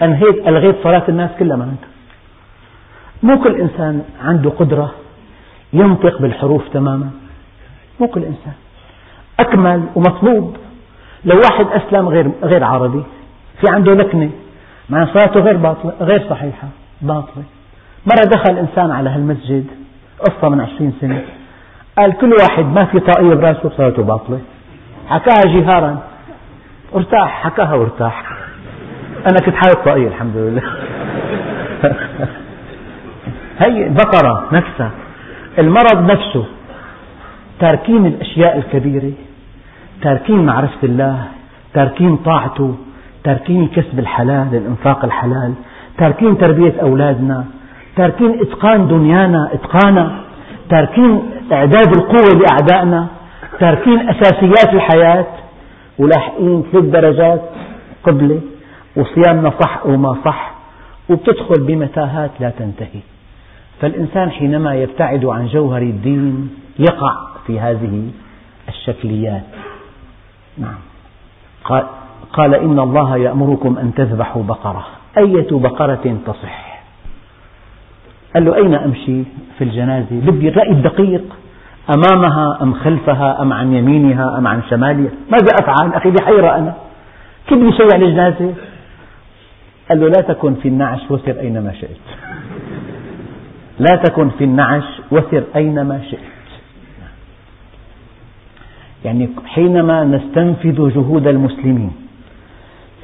[0.02, 1.88] أنهيت ألغيت صلاة الناس كلها معناتها.
[3.24, 4.92] مو كل إنسان عنده قدرة
[5.74, 7.10] ينطق بالحروف تماما.
[8.00, 8.54] مو كل إنسان.
[9.40, 10.58] أكمل ومطلوب.
[11.26, 13.04] لو واحد أسلم غير غير عربي
[13.62, 14.32] في عنده لكنة.
[14.90, 16.68] مع صلاته غير باطلة غير صحيحة
[17.02, 17.44] باطلة.
[18.06, 19.68] مرة دخل إنسان على هالمسجد
[20.20, 21.24] قصة من عشرين سنة.
[21.98, 24.40] قال كل واحد ما في طاقية براسه صلاته باطلة.
[25.10, 25.98] حكاها جهارا.
[26.96, 28.24] ارتاح حكاها وارتاح.
[29.30, 30.62] أنا كنت حاطط طاقية الحمد لله.
[33.66, 34.92] هي البقرة نفسها.
[35.60, 36.46] المرض نفسه
[37.60, 39.12] تاركين الأشياء الكبيرة
[40.02, 41.24] تاركين معرفة الله
[41.74, 42.76] تاركين طاعته
[43.24, 45.54] تاركين كسب الحلال الإنفاق الحلال
[45.98, 47.46] تاركين تربية أولادنا
[47.96, 50.20] تاركين إتقان دنيانا إتقانا
[50.70, 51.22] تاركين
[51.54, 53.08] إعداد القوة لأعدائنا
[53.60, 55.26] تاركين أساسيات الحياة
[56.00, 57.42] ولاحقين ثلاث درجات
[58.04, 58.40] قبلة
[58.96, 60.54] وصيامنا صح أو ما صح
[61.10, 63.00] وبتدخل بمتاهات لا تنتهي.
[63.82, 68.10] فالإنسان حينما يبتعد عن جوهر الدين يقع في هذه
[68.70, 69.44] الشكليات.
[70.58, 70.76] نعم.
[72.34, 74.86] قال, إن الله يأمركم أن تذبحوا بقرة.
[75.18, 76.84] أية بقرة تصح؟
[78.34, 79.24] قال له أين أمشي
[79.58, 81.24] في الجنازة؟ بدي الرأي الدقيق.
[81.90, 86.74] أمامها أم خلفها أم عن يمينها أم عن شمالها؟ ماذا أفعل أخي بحيرة أنا؟
[87.48, 88.54] كيف شيء على الجنازة
[89.90, 91.98] قال له لا تكن في النعش وسر أينما شئت.
[93.80, 96.20] لا تكن في النعش وسر أينما شئت.
[99.06, 101.92] يعني حينما نستنفذ جهود المسلمين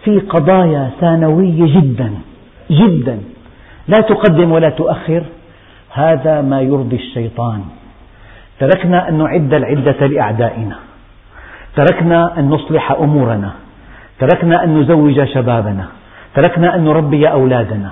[0.04, 2.14] في قضايا ثانوية جدا
[2.72, 3.20] جدا
[3.88, 5.24] لا تقدم ولا تؤخر
[5.90, 7.62] هذا ما يرضي الشيطان.
[8.60, 10.76] تركنا أن نعد العدة لأعدائنا.
[11.76, 13.52] تركنا أن نصلح أمورنا.
[14.20, 15.86] تركنا أن نزوج شبابنا.
[16.36, 17.90] تركنا أن نربي أولادنا.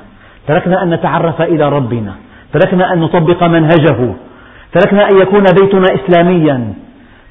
[0.47, 2.13] تركنا أن نتعرف إلى ربنا.
[2.53, 4.13] تركنا أن نطبق منهجه.
[4.73, 6.73] تركنا أن يكون بيتنا إسلاميا.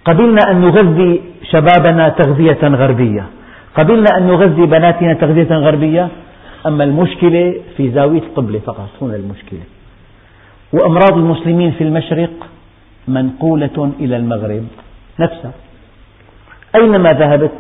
[0.04, 3.24] قبلنا أن نغذي شبابنا تغذية غربية.
[3.74, 6.08] قبلنا أن نغذي بناتنا تغذية غربية.
[6.66, 9.60] أما المشكلة في زاوية القبلة فقط هنا المشكلة.
[10.72, 12.30] وأمراض المسلمين في المشرق
[13.08, 14.64] منقولة إلى المغرب
[15.20, 15.52] نفسها.
[16.74, 17.52] أينما ذهبت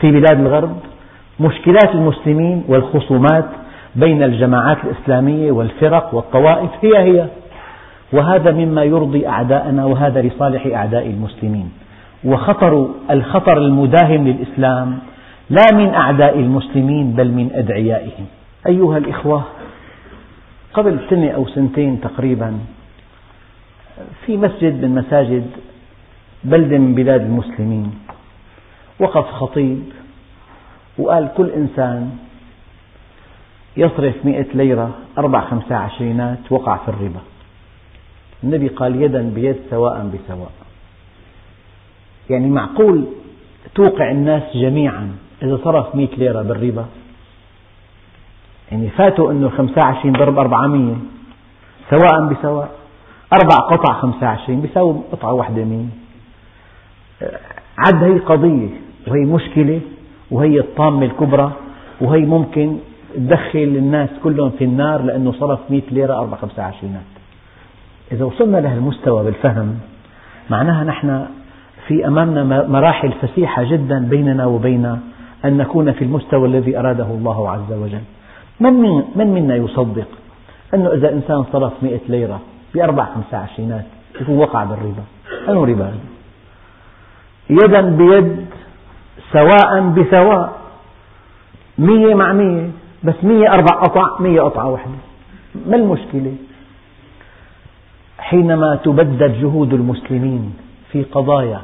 [0.00, 0.76] في بلاد الغرب
[1.40, 3.44] مشكلات المسلمين والخصومات
[3.96, 7.26] بين الجماعات الإسلامية والفرق والطوائف هي هي.
[8.12, 11.72] وهذا مما يرضي أعداءنا وهذا لصالح أعداء المسلمين.
[12.24, 14.98] وخطر الخطر المداهم للإسلام
[15.50, 18.26] لا من أعداء المسلمين بل من أدعيائهم.
[18.68, 19.42] أيها الإخوة
[20.74, 22.58] قبل سنة أو سنتين تقريبا
[24.26, 25.46] في مسجد من مساجد
[26.44, 27.94] بلدة من بلاد المسلمين.
[29.00, 29.82] وقف خطيب
[30.98, 32.18] وقال كل إنسان
[33.76, 37.20] يصرف مئة ليرة أربع خمسة عشرينات وقع في الربا.
[38.44, 40.52] النبي قال يدا بيد سواء بسواء.
[42.30, 43.04] يعني معقول
[43.74, 46.86] توقع الناس جميعا إذا صرف مئة ليرة بالربا؟
[48.72, 50.94] يعني فاتوا أنه خمسة وعشرين ضرب أربعمية
[51.90, 52.85] سواء بسواء.
[53.32, 55.90] أربع قطع خمسة وعشرين بيساوي قطعة واحدة مين
[57.78, 58.68] عد هي قضية
[59.08, 59.80] وهي مشكلة
[60.30, 61.52] وهي الطامة الكبرى
[62.00, 62.76] وهي ممكن
[63.14, 67.02] تدخل الناس كلهم في النار لأنه صرف 100 ليرة أربع خمسة عشرينات
[68.12, 69.78] إذا وصلنا لهالمستوى بالفهم
[70.50, 71.26] معناها نحن
[71.86, 74.98] في أمامنا مراحل فسيحة جدا بيننا وبين
[75.44, 78.00] أن نكون في المستوى الذي أراده الله عز وجل.
[78.60, 78.72] من,
[79.16, 80.08] من منا يصدق
[80.74, 82.40] أنه إذا إنسان صرف مئة ليرة
[82.76, 83.84] بأربع خمسة عشرينات
[84.20, 85.04] يكون وقع بالربا
[85.48, 85.94] أنه ربا؟
[87.50, 88.46] يدا بيد
[89.32, 90.60] سواء بسواء
[91.78, 92.70] مية مع مية
[93.04, 94.92] بس مية أربع قطع مية قطعة واحدة.
[95.66, 96.34] ما المشكلة؟
[98.18, 100.54] حينما تبدد جهود المسلمين
[100.92, 101.62] في قضايا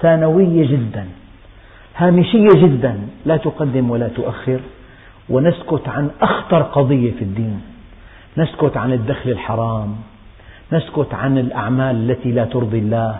[0.00, 1.06] ثانوية جدا
[1.96, 4.60] هامشية جدا لا تقدم ولا تؤخر
[5.28, 7.60] ونسكت عن أخطر قضية في الدين
[8.36, 9.96] نسكت عن الدخل الحرام
[10.72, 13.16] نسكت عن الأعمال التي لا ترضي الله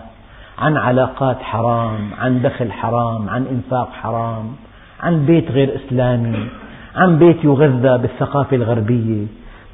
[0.57, 4.55] عن علاقات حرام عن دخل حرام عن إنفاق حرام
[4.99, 6.47] عن بيت غير إسلامي
[6.95, 9.25] عن بيت يغذى بالثقافة الغربية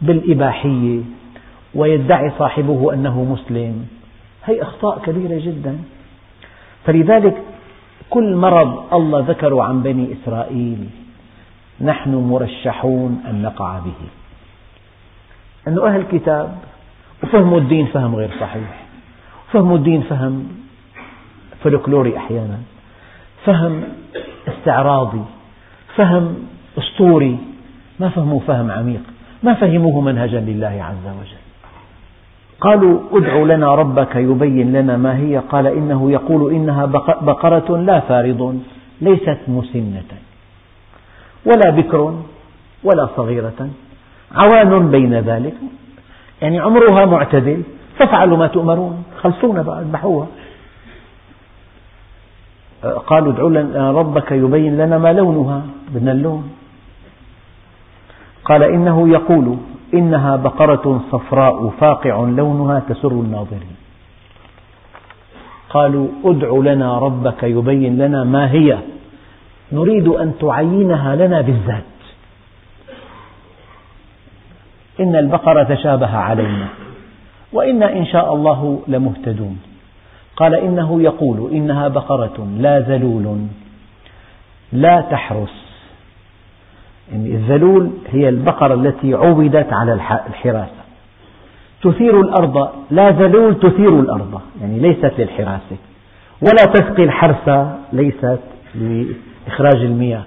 [0.01, 1.01] بالإباحية
[1.75, 3.85] ويدعي صاحبه أنه مسلم.
[4.45, 5.77] هي أخطاء كبيرة جدا.
[6.85, 7.37] فلذلك
[8.09, 10.89] كل مرض الله ذكره عن بني إسرائيل
[11.81, 14.01] نحن مرشحون أن نقع به.
[15.67, 16.57] أنه أهل الكتاب
[17.23, 18.83] وفهموا الدين فهم غير صحيح.
[19.51, 20.47] فهموا الدين فهم
[21.63, 22.57] فلكلوري أحيانا.
[23.45, 23.83] فهم
[24.47, 25.21] استعراضي.
[25.95, 26.35] فهم
[26.77, 27.37] أسطوري.
[27.99, 29.01] ما فهموا فهم عميق.
[29.43, 31.43] ما فهموه منهجا لله عز وجل.
[32.61, 35.37] قالوا ادع لنا ربك يبين لنا ما هي.
[35.37, 36.85] قال إنه يقول إنها
[37.21, 38.61] بقرة لا فارض
[39.01, 40.11] ليست مسنة.
[41.45, 42.23] ولا بكر
[42.83, 43.69] ولا صغيرة.
[44.31, 45.53] عوان بين ذلك.
[46.43, 47.63] يعني عمرها معتدل
[47.97, 49.03] فافعلوا ما تؤمرون.
[49.21, 50.27] خلصونا بقى اذبحوها.
[53.07, 56.51] قالوا ادعوا لنا ربك يبين لنا ما لونها بدنا اللون.
[58.45, 59.57] قال إنه يقول
[59.93, 63.75] إنها بقرة صفراء فاقع لونها تسر الناظرين.
[65.69, 68.77] قالوا ادع لنا ربك يبين لنا ما هي.
[69.71, 71.92] نريد أن تعينها لنا بالذات.
[74.99, 76.67] إن البقرة تشابه علينا.
[77.53, 79.59] وإنا إن شاء الله لمهتدون.
[80.35, 83.37] قال إنه يقول إنها بقرة لا ذلول
[84.73, 85.63] لا تحرس.
[87.11, 89.93] يعني الذلول هي البقرة التي عودت على
[90.27, 90.83] الحراسة.
[91.83, 94.41] تثير الأرض لا ذلول تثير الأرض.
[94.61, 95.77] يعني ليست للحراسة
[96.41, 97.49] ولا تسقي الحرث
[97.93, 98.39] ليست
[98.75, 100.23] لإخراج المياه.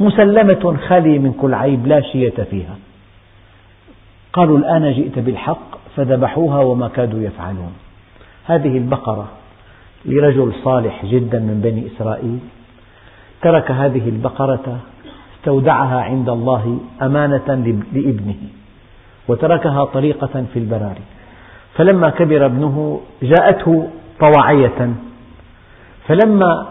[0.00, 2.76] مسلمة خالية من كل عيب لا شية فيها.
[4.32, 7.72] قالوا الآن جئت بالحق فذبحوها وما كادوا يفعلون.
[8.46, 9.28] هذه البقرة
[10.04, 12.38] لرجل صالح جدا من بني إسرائيل
[13.42, 14.78] ترك هذه البقرة
[15.36, 18.36] استودعها عند الله أمانة لابنه
[19.28, 21.02] وتركها طريقة في البراري.
[21.74, 23.88] فلما كبر ابنه جاءته
[24.20, 24.94] طواعية.
[26.08, 26.68] فلما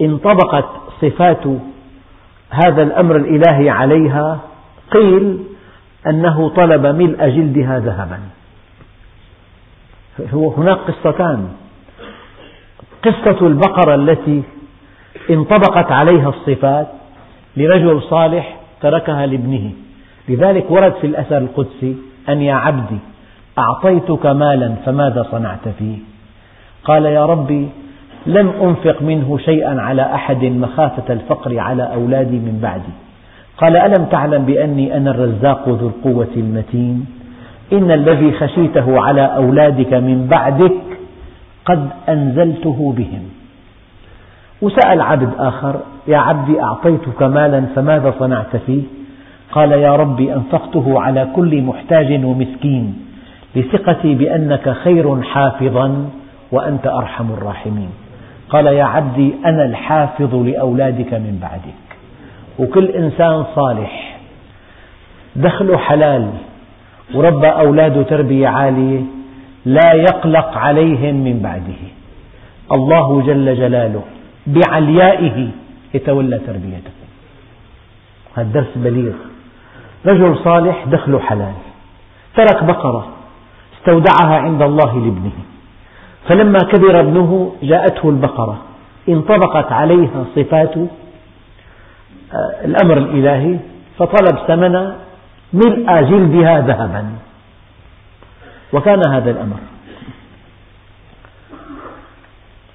[0.00, 0.68] انطبقت
[1.00, 1.44] صفات
[2.50, 4.40] هذا الأمر الإلهي عليها
[4.90, 5.38] قيل
[6.06, 8.18] أنه طلب ملء جلدها ذهبا.
[10.32, 11.48] هناك قصتان.
[13.04, 14.42] قصة البقرة التي
[15.30, 16.86] انطبقت عليها الصفات
[17.56, 19.72] لرجل صالح تركها لابنه.
[20.28, 21.96] لذلك ورد في الأثر القدسي
[22.28, 22.98] أن يا عبدي
[23.58, 25.98] أعطيتك مالا فماذا صنعت فيه؟
[26.84, 27.68] قال يا ربي
[28.26, 33.07] لم أنفق منه شيئا على أحد مخافة الفقر على أولادي من بعدي.
[33.58, 37.06] قال ألم تعلم بأني أنا الرزاق ذو القوة المتين؟
[37.72, 40.72] إن الذي خشيته على أولادك من بعدك
[41.64, 43.22] قد أنزلته بهم.
[44.62, 48.82] وسأل عبد آخر يا عبدي أعطيتك مالا فماذا صنعت فيه؟
[49.52, 52.98] قال يا ربي أنفقته على كل محتاج ومسكين
[53.56, 56.08] لثقتي بأنك خير حافظا
[56.52, 57.90] وأنت أرحم الراحمين.
[58.50, 61.87] قال يا عبدي أنا الحافظ لأولادك من بعدك.
[62.58, 64.18] وكل إنسان صالح.
[65.36, 66.30] دخله حلال
[67.14, 69.00] وربى أولاده تربية عالية
[69.64, 71.80] لا يقلق عليهم من بعده.
[72.72, 74.02] الله جل جلاله
[74.46, 75.48] بعليائه
[75.94, 76.90] يتولى تربيته.
[78.34, 79.14] هذا الدرس بليغ.
[80.06, 81.54] رجل صالح دخله حلال.
[82.36, 83.08] ترك بقرة
[83.78, 85.32] استودعها عند الله لابنه.
[86.28, 88.58] فلما كبر ابنه جاءته البقرة.
[89.08, 90.74] انطبقت عليها صفات
[92.64, 93.56] الأمر الإلهي
[93.98, 94.92] فطلب ثمن
[95.52, 97.04] ملء جلدها ذهبا.
[98.72, 99.56] وكان هذا الأمر.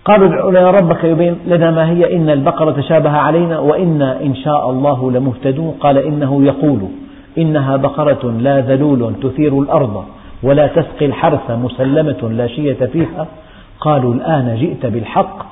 [0.05, 2.15] قالوا لنا ربك يبين لنا ما هي.
[2.15, 5.77] إن البقرة تشابه علينا وإنا إن شاء الله لمهتدون.
[5.79, 6.79] قال إنه يقول
[7.37, 10.05] إنها بقرة لا ذلول تثير الأرض
[10.43, 13.27] ولا تسقي الحرث مسلمة لا شية فيها.
[13.79, 15.45] قالوا الآن جئت بالحق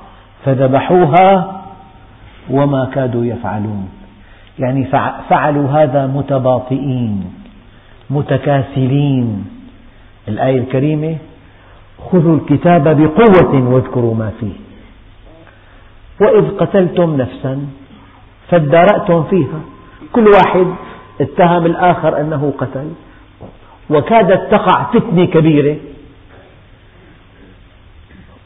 [0.44, 1.62] فذبحوها
[2.50, 3.88] وما كادوا يفعلون.
[4.58, 4.84] يعني
[5.28, 7.24] فعلوا هذا متباطئين
[8.10, 9.44] متكاسلين.
[10.28, 11.16] الآية الكريمة
[12.10, 14.56] خذوا الكتاب بقوة واذكروا ما فيه.
[16.20, 17.66] وإذ قتلتم نفسا
[18.48, 19.60] فادارأتم فيها.
[20.12, 20.66] كل واحد
[21.20, 22.88] اتهم الآخر أنه قتل
[23.90, 25.76] وكادت تقع فتنة كبيرة.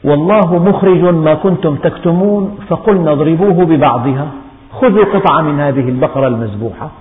[0.03, 4.27] والله مخرج ما كنتم تكتمون فقلنا اضربوه ببعضها.
[4.71, 6.91] خذوا قطعة من هذه البقرة المذبوحة.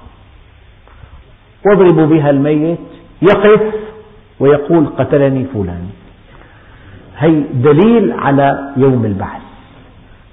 [1.66, 2.78] واضربوا بها الميت.
[3.22, 3.62] يقف
[4.40, 5.88] ويقول قتلني فلان.
[7.18, 9.42] هي دليل على يوم البعث.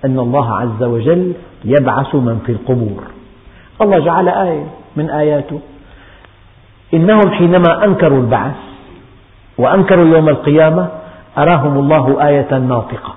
[0.05, 1.34] أن الله عز وجل
[1.66, 3.03] يبعث من في القبور.
[3.82, 5.59] الله جعل آية من آياته.
[6.93, 8.55] إنهم حينما أنكروا البعث
[9.57, 10.89] وأنكروا يوم القيامة
[11.38, 13.13] أراهم الله آية ناطقة.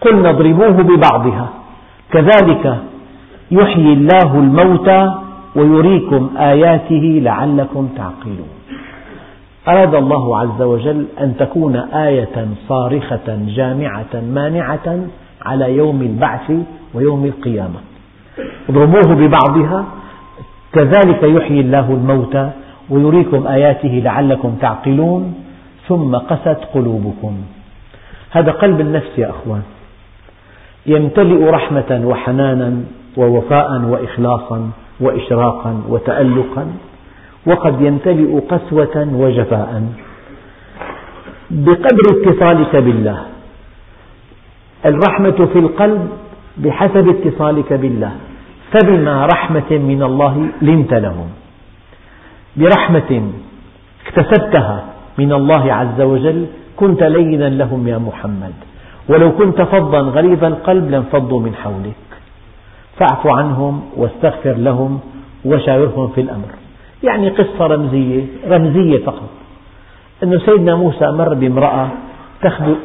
[0.00, 1.48] قلنا اضربوه ببعضها.
[2.12, 2.78] كذلك
[3.50, 5.14] يحيي الله الموتى
[5.56, 8.48] ويريكم آياته لعلكم تعقلون.
[9.68, 14.98] أراد الله عز وجل أن تكون آية صارخة جامعة مانعة
[15.42, 16.52] على يوم البعث
[16.94, 17.80] ويوم القيامة.
[18.68, 19.84] اضربوه ببعضها.
[20.72, 22.50] كذلك يحيي الله الموتى
[22.90, 25.43] ويريكم آياته لعلكم تعقلون.
[25.88, 27.36] ثم قست قلوبكم.
[28.30, 29.62] هذا قلب النفس يا أخوان.
[30.86, 32.80] يمتلئ رحمة وحنانا
[33.16, 34.70] ووفاء وإخلاصا
[35.00, 36.66] وإشراقا وتألقا
[37.46, 39.82] وقد يمتلئ قسوة وجفاء.
[41.50, 43.22] بقدر اتصالك بالله.
[44.86, 46.08] الرحمة في القلب
[46.56, 48.12] بحسب اتصالك بالله.
[48.72, 51.28] فبما رحمة من الله لنت لهم.
[52.56, 53.30] برحمة
[54.06, 56.46] اكتسبتها من الله عز وجل
[56.76, 58.52] كنت لينا لهم يا محمد.
[59.08, 62.04] ولو كنت فظا غليظ القلب لانفضوا من حولك.
[62.98, 65.00] فاعف عنهم واستغفر لهم
[65.44, 66.50] وشاورهم في الأمر.
[67.02, 69.30] يعني قصة رمزية رمزية فقط.
[70.22, 71.88] أن سيدنا موسى مر بامرأة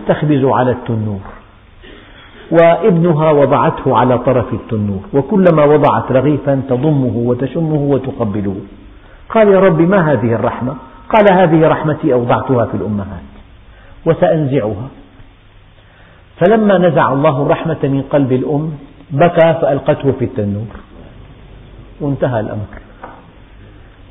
[0.08, 1.20] تخبز على التنور
[2.52, 8.56] وابنها وضعته على طرف التنور وكلما وضعت رغيفا تضمه وتشمه وتقبله.
[9.30, 10.76] قال يا رب ما هذه الرحمة؟
[11.10, 13.30] قال هذه رحمتي أوضعتها في الأمهات
[14.06, 14.88] وسأنزعها.
[16.40, 18.72] فلما نزع الله الرحمة من قلب الأم
[19.12, 20.68] بكى فألقته في التنور.
[22.02, 22.68] وانتهى الأمر.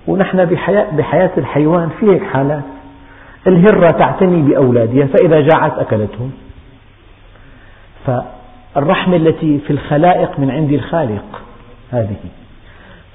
[0.07, 2.64] ونحن بحياة, بحياة الحيوان في هيك حالات.
[3.46, 6.32] الهرة تعتني بأولادها فإذا جاعت أكلتهم.
[8.07, 11.42] فالرحمة التي في الخلائق من عند الخالق
[11.90, 12.16] هذه.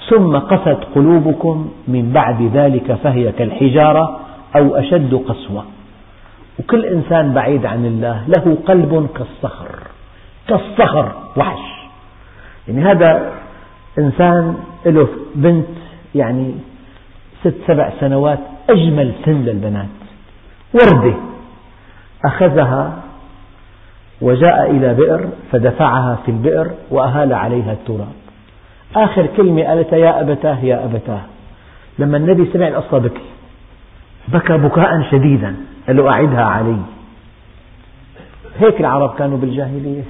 [0.10, 4.20] ثم قست قلوبكم من بعد ذلك فهي كالحجارة
[4.56, 5.66] أو أشد قسوة.
[6.60, 9.68] وكل إنسان بعيد عن الله له قلب كالصخر
[10.48, 11.60] كالصخر وحش.
[12.68, 13.32] يعني هذا
[14.00, 15.68] إنسان له بنت
[16.16, 16.54] يعني
[17.44, 18.40] ست سبع سنوات
[18.70, 19.88] أجمل سن للبنات.
[20.74, 21.16] وردة.
[22.26, 23.04] أخذها
[24.22, 28.23] وجاء إلى بئر فدفعها في البئر وأهال عليها التراب.
[28.96, 31.22] آخر كلمة قالتها يا أبتاه يا أبتاه.
[32.00, 33.22] لما النبي سمع القصة بكي
[34.28, 35.56] بكى بكاء شديدا.
[35.88, 36.78] قال له أعدها علي.
[38.60, 40.04] هيك العرب كانوا بالجاهلية.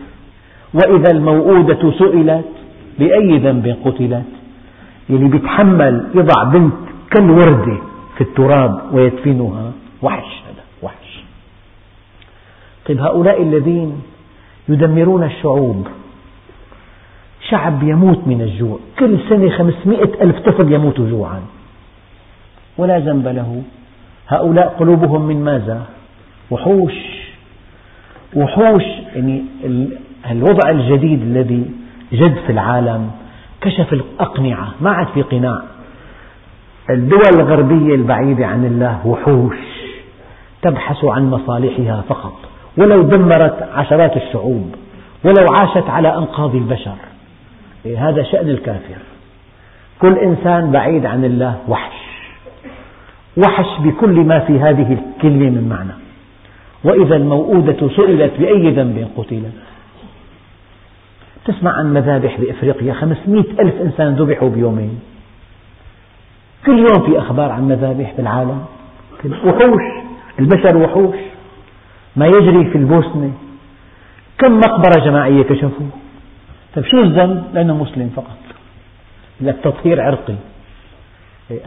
[0.74, 2.46] وإذا الموءودة سئلت
[3.00, 4.24] بأي ذنب قتلت؟
[5.10, 6.74] يعني بيتحمل يضع بنت
[7.12, 7.78] كالوردة
[8.16, 9.72] في التراب ويدفنها.
[10.02, 11.24] وحش هذا وحش.
[12.86, 14.02] طيب هؤلاء الذين
[14.70, 15.88] يدمرون الشعوب
[17.50, 18.80] شعب يموت من الجوع.
[19.00, 21.42] كل سنة خمسمائة ألف طفل يموت جوعا.
[22.78, 23.62] ولا ذنب له.
[24.28, 25.82] هؤلاء قلوبهم من ماذا؟
[26.52, 26.94] وحوش.
[28.36, 28.84] وحوش
[29.16, 29.44] يعني
[30.32, 31.66] الوضع الجديد الذي
[32.14, 33.12] جد في العالم
[33.62, 34.74] كشف الأقنعة.
[34.82, 35.62] ما عاد في قناع.
[36.90, 39.58] الدول الغربية البعيدة عن الله وحوش.
[40.62, 42.34] تبحث عن مصالحها فقط.
[42.78, 44.76] ولو دمرت عشرات الشعوب.
[45.26, 46.96] ولو عاشت على أنقاض البشر.
[47.86, 48.98] هذا شأن الكافر.
[50.00, 51.94] كل إنسان بعيد عن الله وحش.
[53.38, 55.94] وحش بكل ما في هذه الكلمة من معنى.
[56.84, 59.54] وإذا الموءودة سئلت بأي ذنب قتلت
[61.46, 65.00] تسمع عن مذابح بإفريقيا خمسمئة ألف إنسان ذبحوا بيومين.
[66.66, 68.66] كل يوم في أخبار عن مذابح بالعالم.
[69.46, 69.82] وحوش
[70.40, 71.16] البشر وحوش.
[72.16, 73.32] ما يجري في البوسنة.
[74.38, 76.03] كم مقبرة جماعية كشفوا؟
[76.76, 78.38] طيب شو الذنب؟ لأنه مسلم فقط.
[79.42, 80.36] لك تطهير عرقي.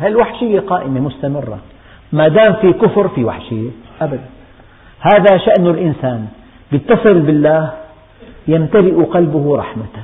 [0.03, 1.59] الوحشية قائمة مستمرة؟
[2.13, 3.71] ما دام في كفر في وحشية.
[4.01, 4.25] أبدا.
[5.01, 6.27] هذا شأن الإنسان.
[6.73, 7.73] يتصل بالله
[8.49, 9.97] يمتلئ قلبه رحمة.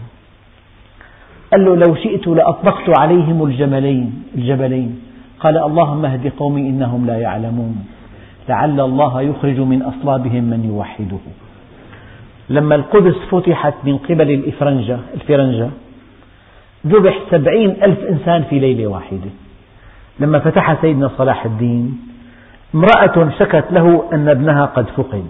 [1.53, 5.01] قال له لو شئت لأطبقت عليهم الجملين الجبلين.
[5.41, 7.87] قال اللهم اهد قومي إنهم لا يعلمون.
[8.49, 11.19] لعل الله يخرج من أصلابهم من يوحده.
[12.53, 15.71] لما القدس فتحت من قبل الإفرنجة الفرنجة
[16.87, 19.31] ذبح سبعين ألف إنسان في ليلة واحدة.
[20.21, 21.99] لما فتح سيدنا صلاح الدين
[22.75, 25.25] امرأة شكت له أن ابنها قد فقد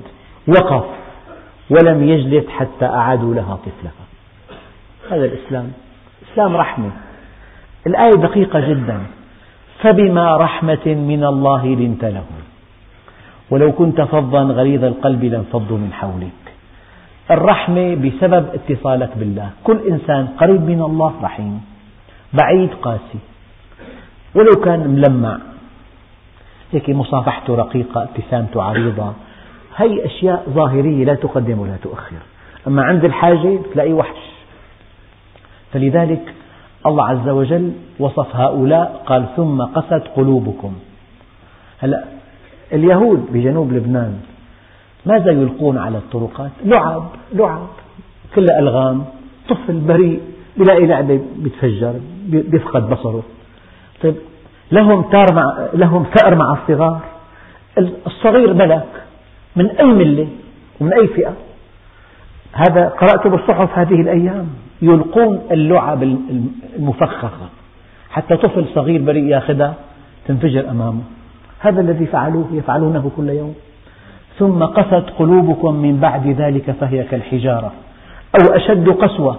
[0.48, 0.84] وقف
[1.70, 4.04] ولم يجلس حتى أعادوا لها طفلها.
[5.10, 5.72] هذا الإسلام.
[6.32, 6.90] إسلام رحمة.
[7.86, 8.98] الآية دقيقة جدا.
[9.82, 12.42] فبما رحمة من الله لنت لهم.
[13.50, 16.41] ولو كنت فظا غليظ القلب لانفضوا من حولك.
[17.30, 19.50] الرحمة بسبب اتصالك بالله.
[19.64, 21.60] كل إنسان قريب من الله رحيم
[22.32, 23.20] بعيد قاسي.
[24.34, 25.38] ولو كان ملمع
[26.72, 29.12] هيك مصافحته رقيقة ابتسامته عريضة.
[29.76, 32.16] هي أشياء ظاهرية لا تقدم ولا تؤخر.
[32.66, 34.22] أما عند الحاجة تلاقي وحش.
[35.72, 36.34] فلذلك
[36.86, 40.72] الله عز وجل وصف هؤلاء قال ثم قست قلوبكم.
[41.78, 42.04] هلا
[42.72, 44.20] اليهود بجنوب لبنان
[45.06, 47.66] ماذا يلقون على الطرقات؟ لعب لعب.
[48.34, 49.04] كلها ألغام
[49.48, 50.20] طفل بريء
[50.56, 51.94] بلاقي لعبة بيتفجر
[52.28, 53.22] بيفقد بصره.
[54.02, 54.14] طيب
[54.72, 57.00] لهم تار مع لهم ثأر مع الصغار.
[58.06, 58.88] الصغير ملك
[59.56, 60.28] من أي ملة
[60.80, 61.34] ومن أي فئة.
[62.52, 64.48] هذا قرأت بالصحف هذه الأيام.
[64.82, 66.02] يلقون اللعب
[66.76, 67.48] المفخخة.
[68.10, 69.74] حتى طفل صغير بريء ياخذها
[70.26, 71.02] تنفجر أمامه.
[71.58, 73.54] هذا الذي فعلوه يفعلونه كل يوم.
[74.42, 77.72] ثم قست قلوبكم من بعد ذلك فهي كالحجارة
[78.40, 79.38] أو أشد قسوة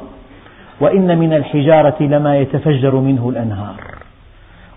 [0.82, 3.76] وإن من الحجارة لما يتفجر منه الأنهار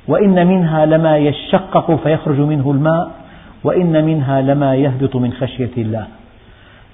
[0.08, 3.10] وإن منها لما يشقق فيخرج منه الماء
[3.64, 6.06] وإن منها لما يهبط من خشية الله.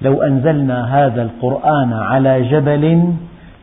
[0.02, 3.14] لو أنزلنا هذا القرآن على جبل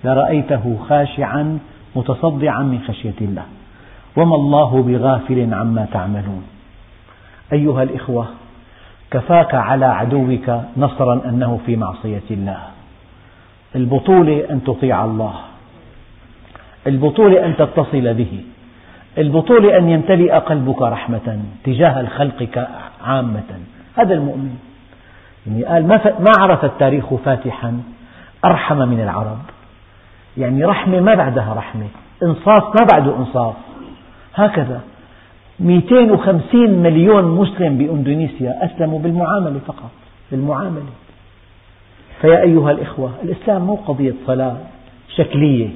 [0.03, 1.59] لرأيته خاشعا
[1.95, 3.43] متصدعا من خشية الله.
[4.17, 6.43] وما الله بغافل عما تعملون.
[7.53, 8.25] أيها الإخوة
[9.11, 12.59] كفاك على عدوك نصرا أنه في معصية الله.
[13.75, 15.33] البطولة أن تطيع الله.
[16.87, 18.43] البطولة أن تتصل به.
[19.17, 22.67] البطولة أن يمتلئ قلبك رحمة تجاه الخلق
[23.03, 23.59] عامة
[23.97, 24.57] هذا المؤمن.
[25.47, 25.87] يعني قال
[26.19, 27.81] ما عرف التاريخ فاتحا؟
[28.45, 29.39] أرحم من العرب.
[30.37, 31.87] يعني رحمة ما بعدها رحمة.
[32.23, 33.53] إنصاف ما بعده إنصاف.
[34.35, 34.81] هكذا.
[35.59, 39.91] 250 مليون مسلم بإندونيسيا أسلموا بالمعاملة فقط
[40.31, 40.91] بالمعاملة.
[42.21, 44.57] فيا أيها الإخوة الإسلام مو قضية صلاة
[45.15, 45.69] شكلية.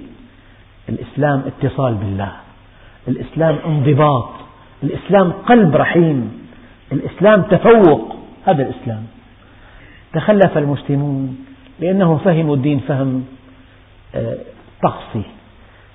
[0.90, 2.32] الإسلام اتصال بالله.
[3.08, 4.30] الإسلام انضباط.
[4.84, 6.48] الإسلام قلب رحيم.
[6.92, 8.16] الإسلام تفوق.
[8.46, 9.04] هذا الإسلام.
[10.14, 11.46] تخلف المسلمون
[11.80, 13.26] لأنهم فهموا الدين فهم
[14.16, 14.38] آه،
[14.84, 15.24] طقسي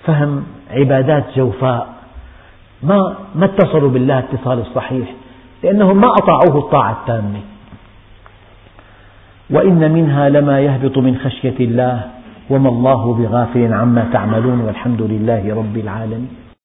[0.05, 1.97] فهم عبادات جوفاء.
[2.83, 5.09] ما ما اتصلوا بالله اتصال الصحيح
[5.62, 7.41] لأنهم ما أطاعوه الطاعة التامة.
[9.51, 12.11] وإن منها لما يهبط من خشية الله
[12.51, 16.47] وما الله بغافل عما تعملون والحمد لله رب العالمين.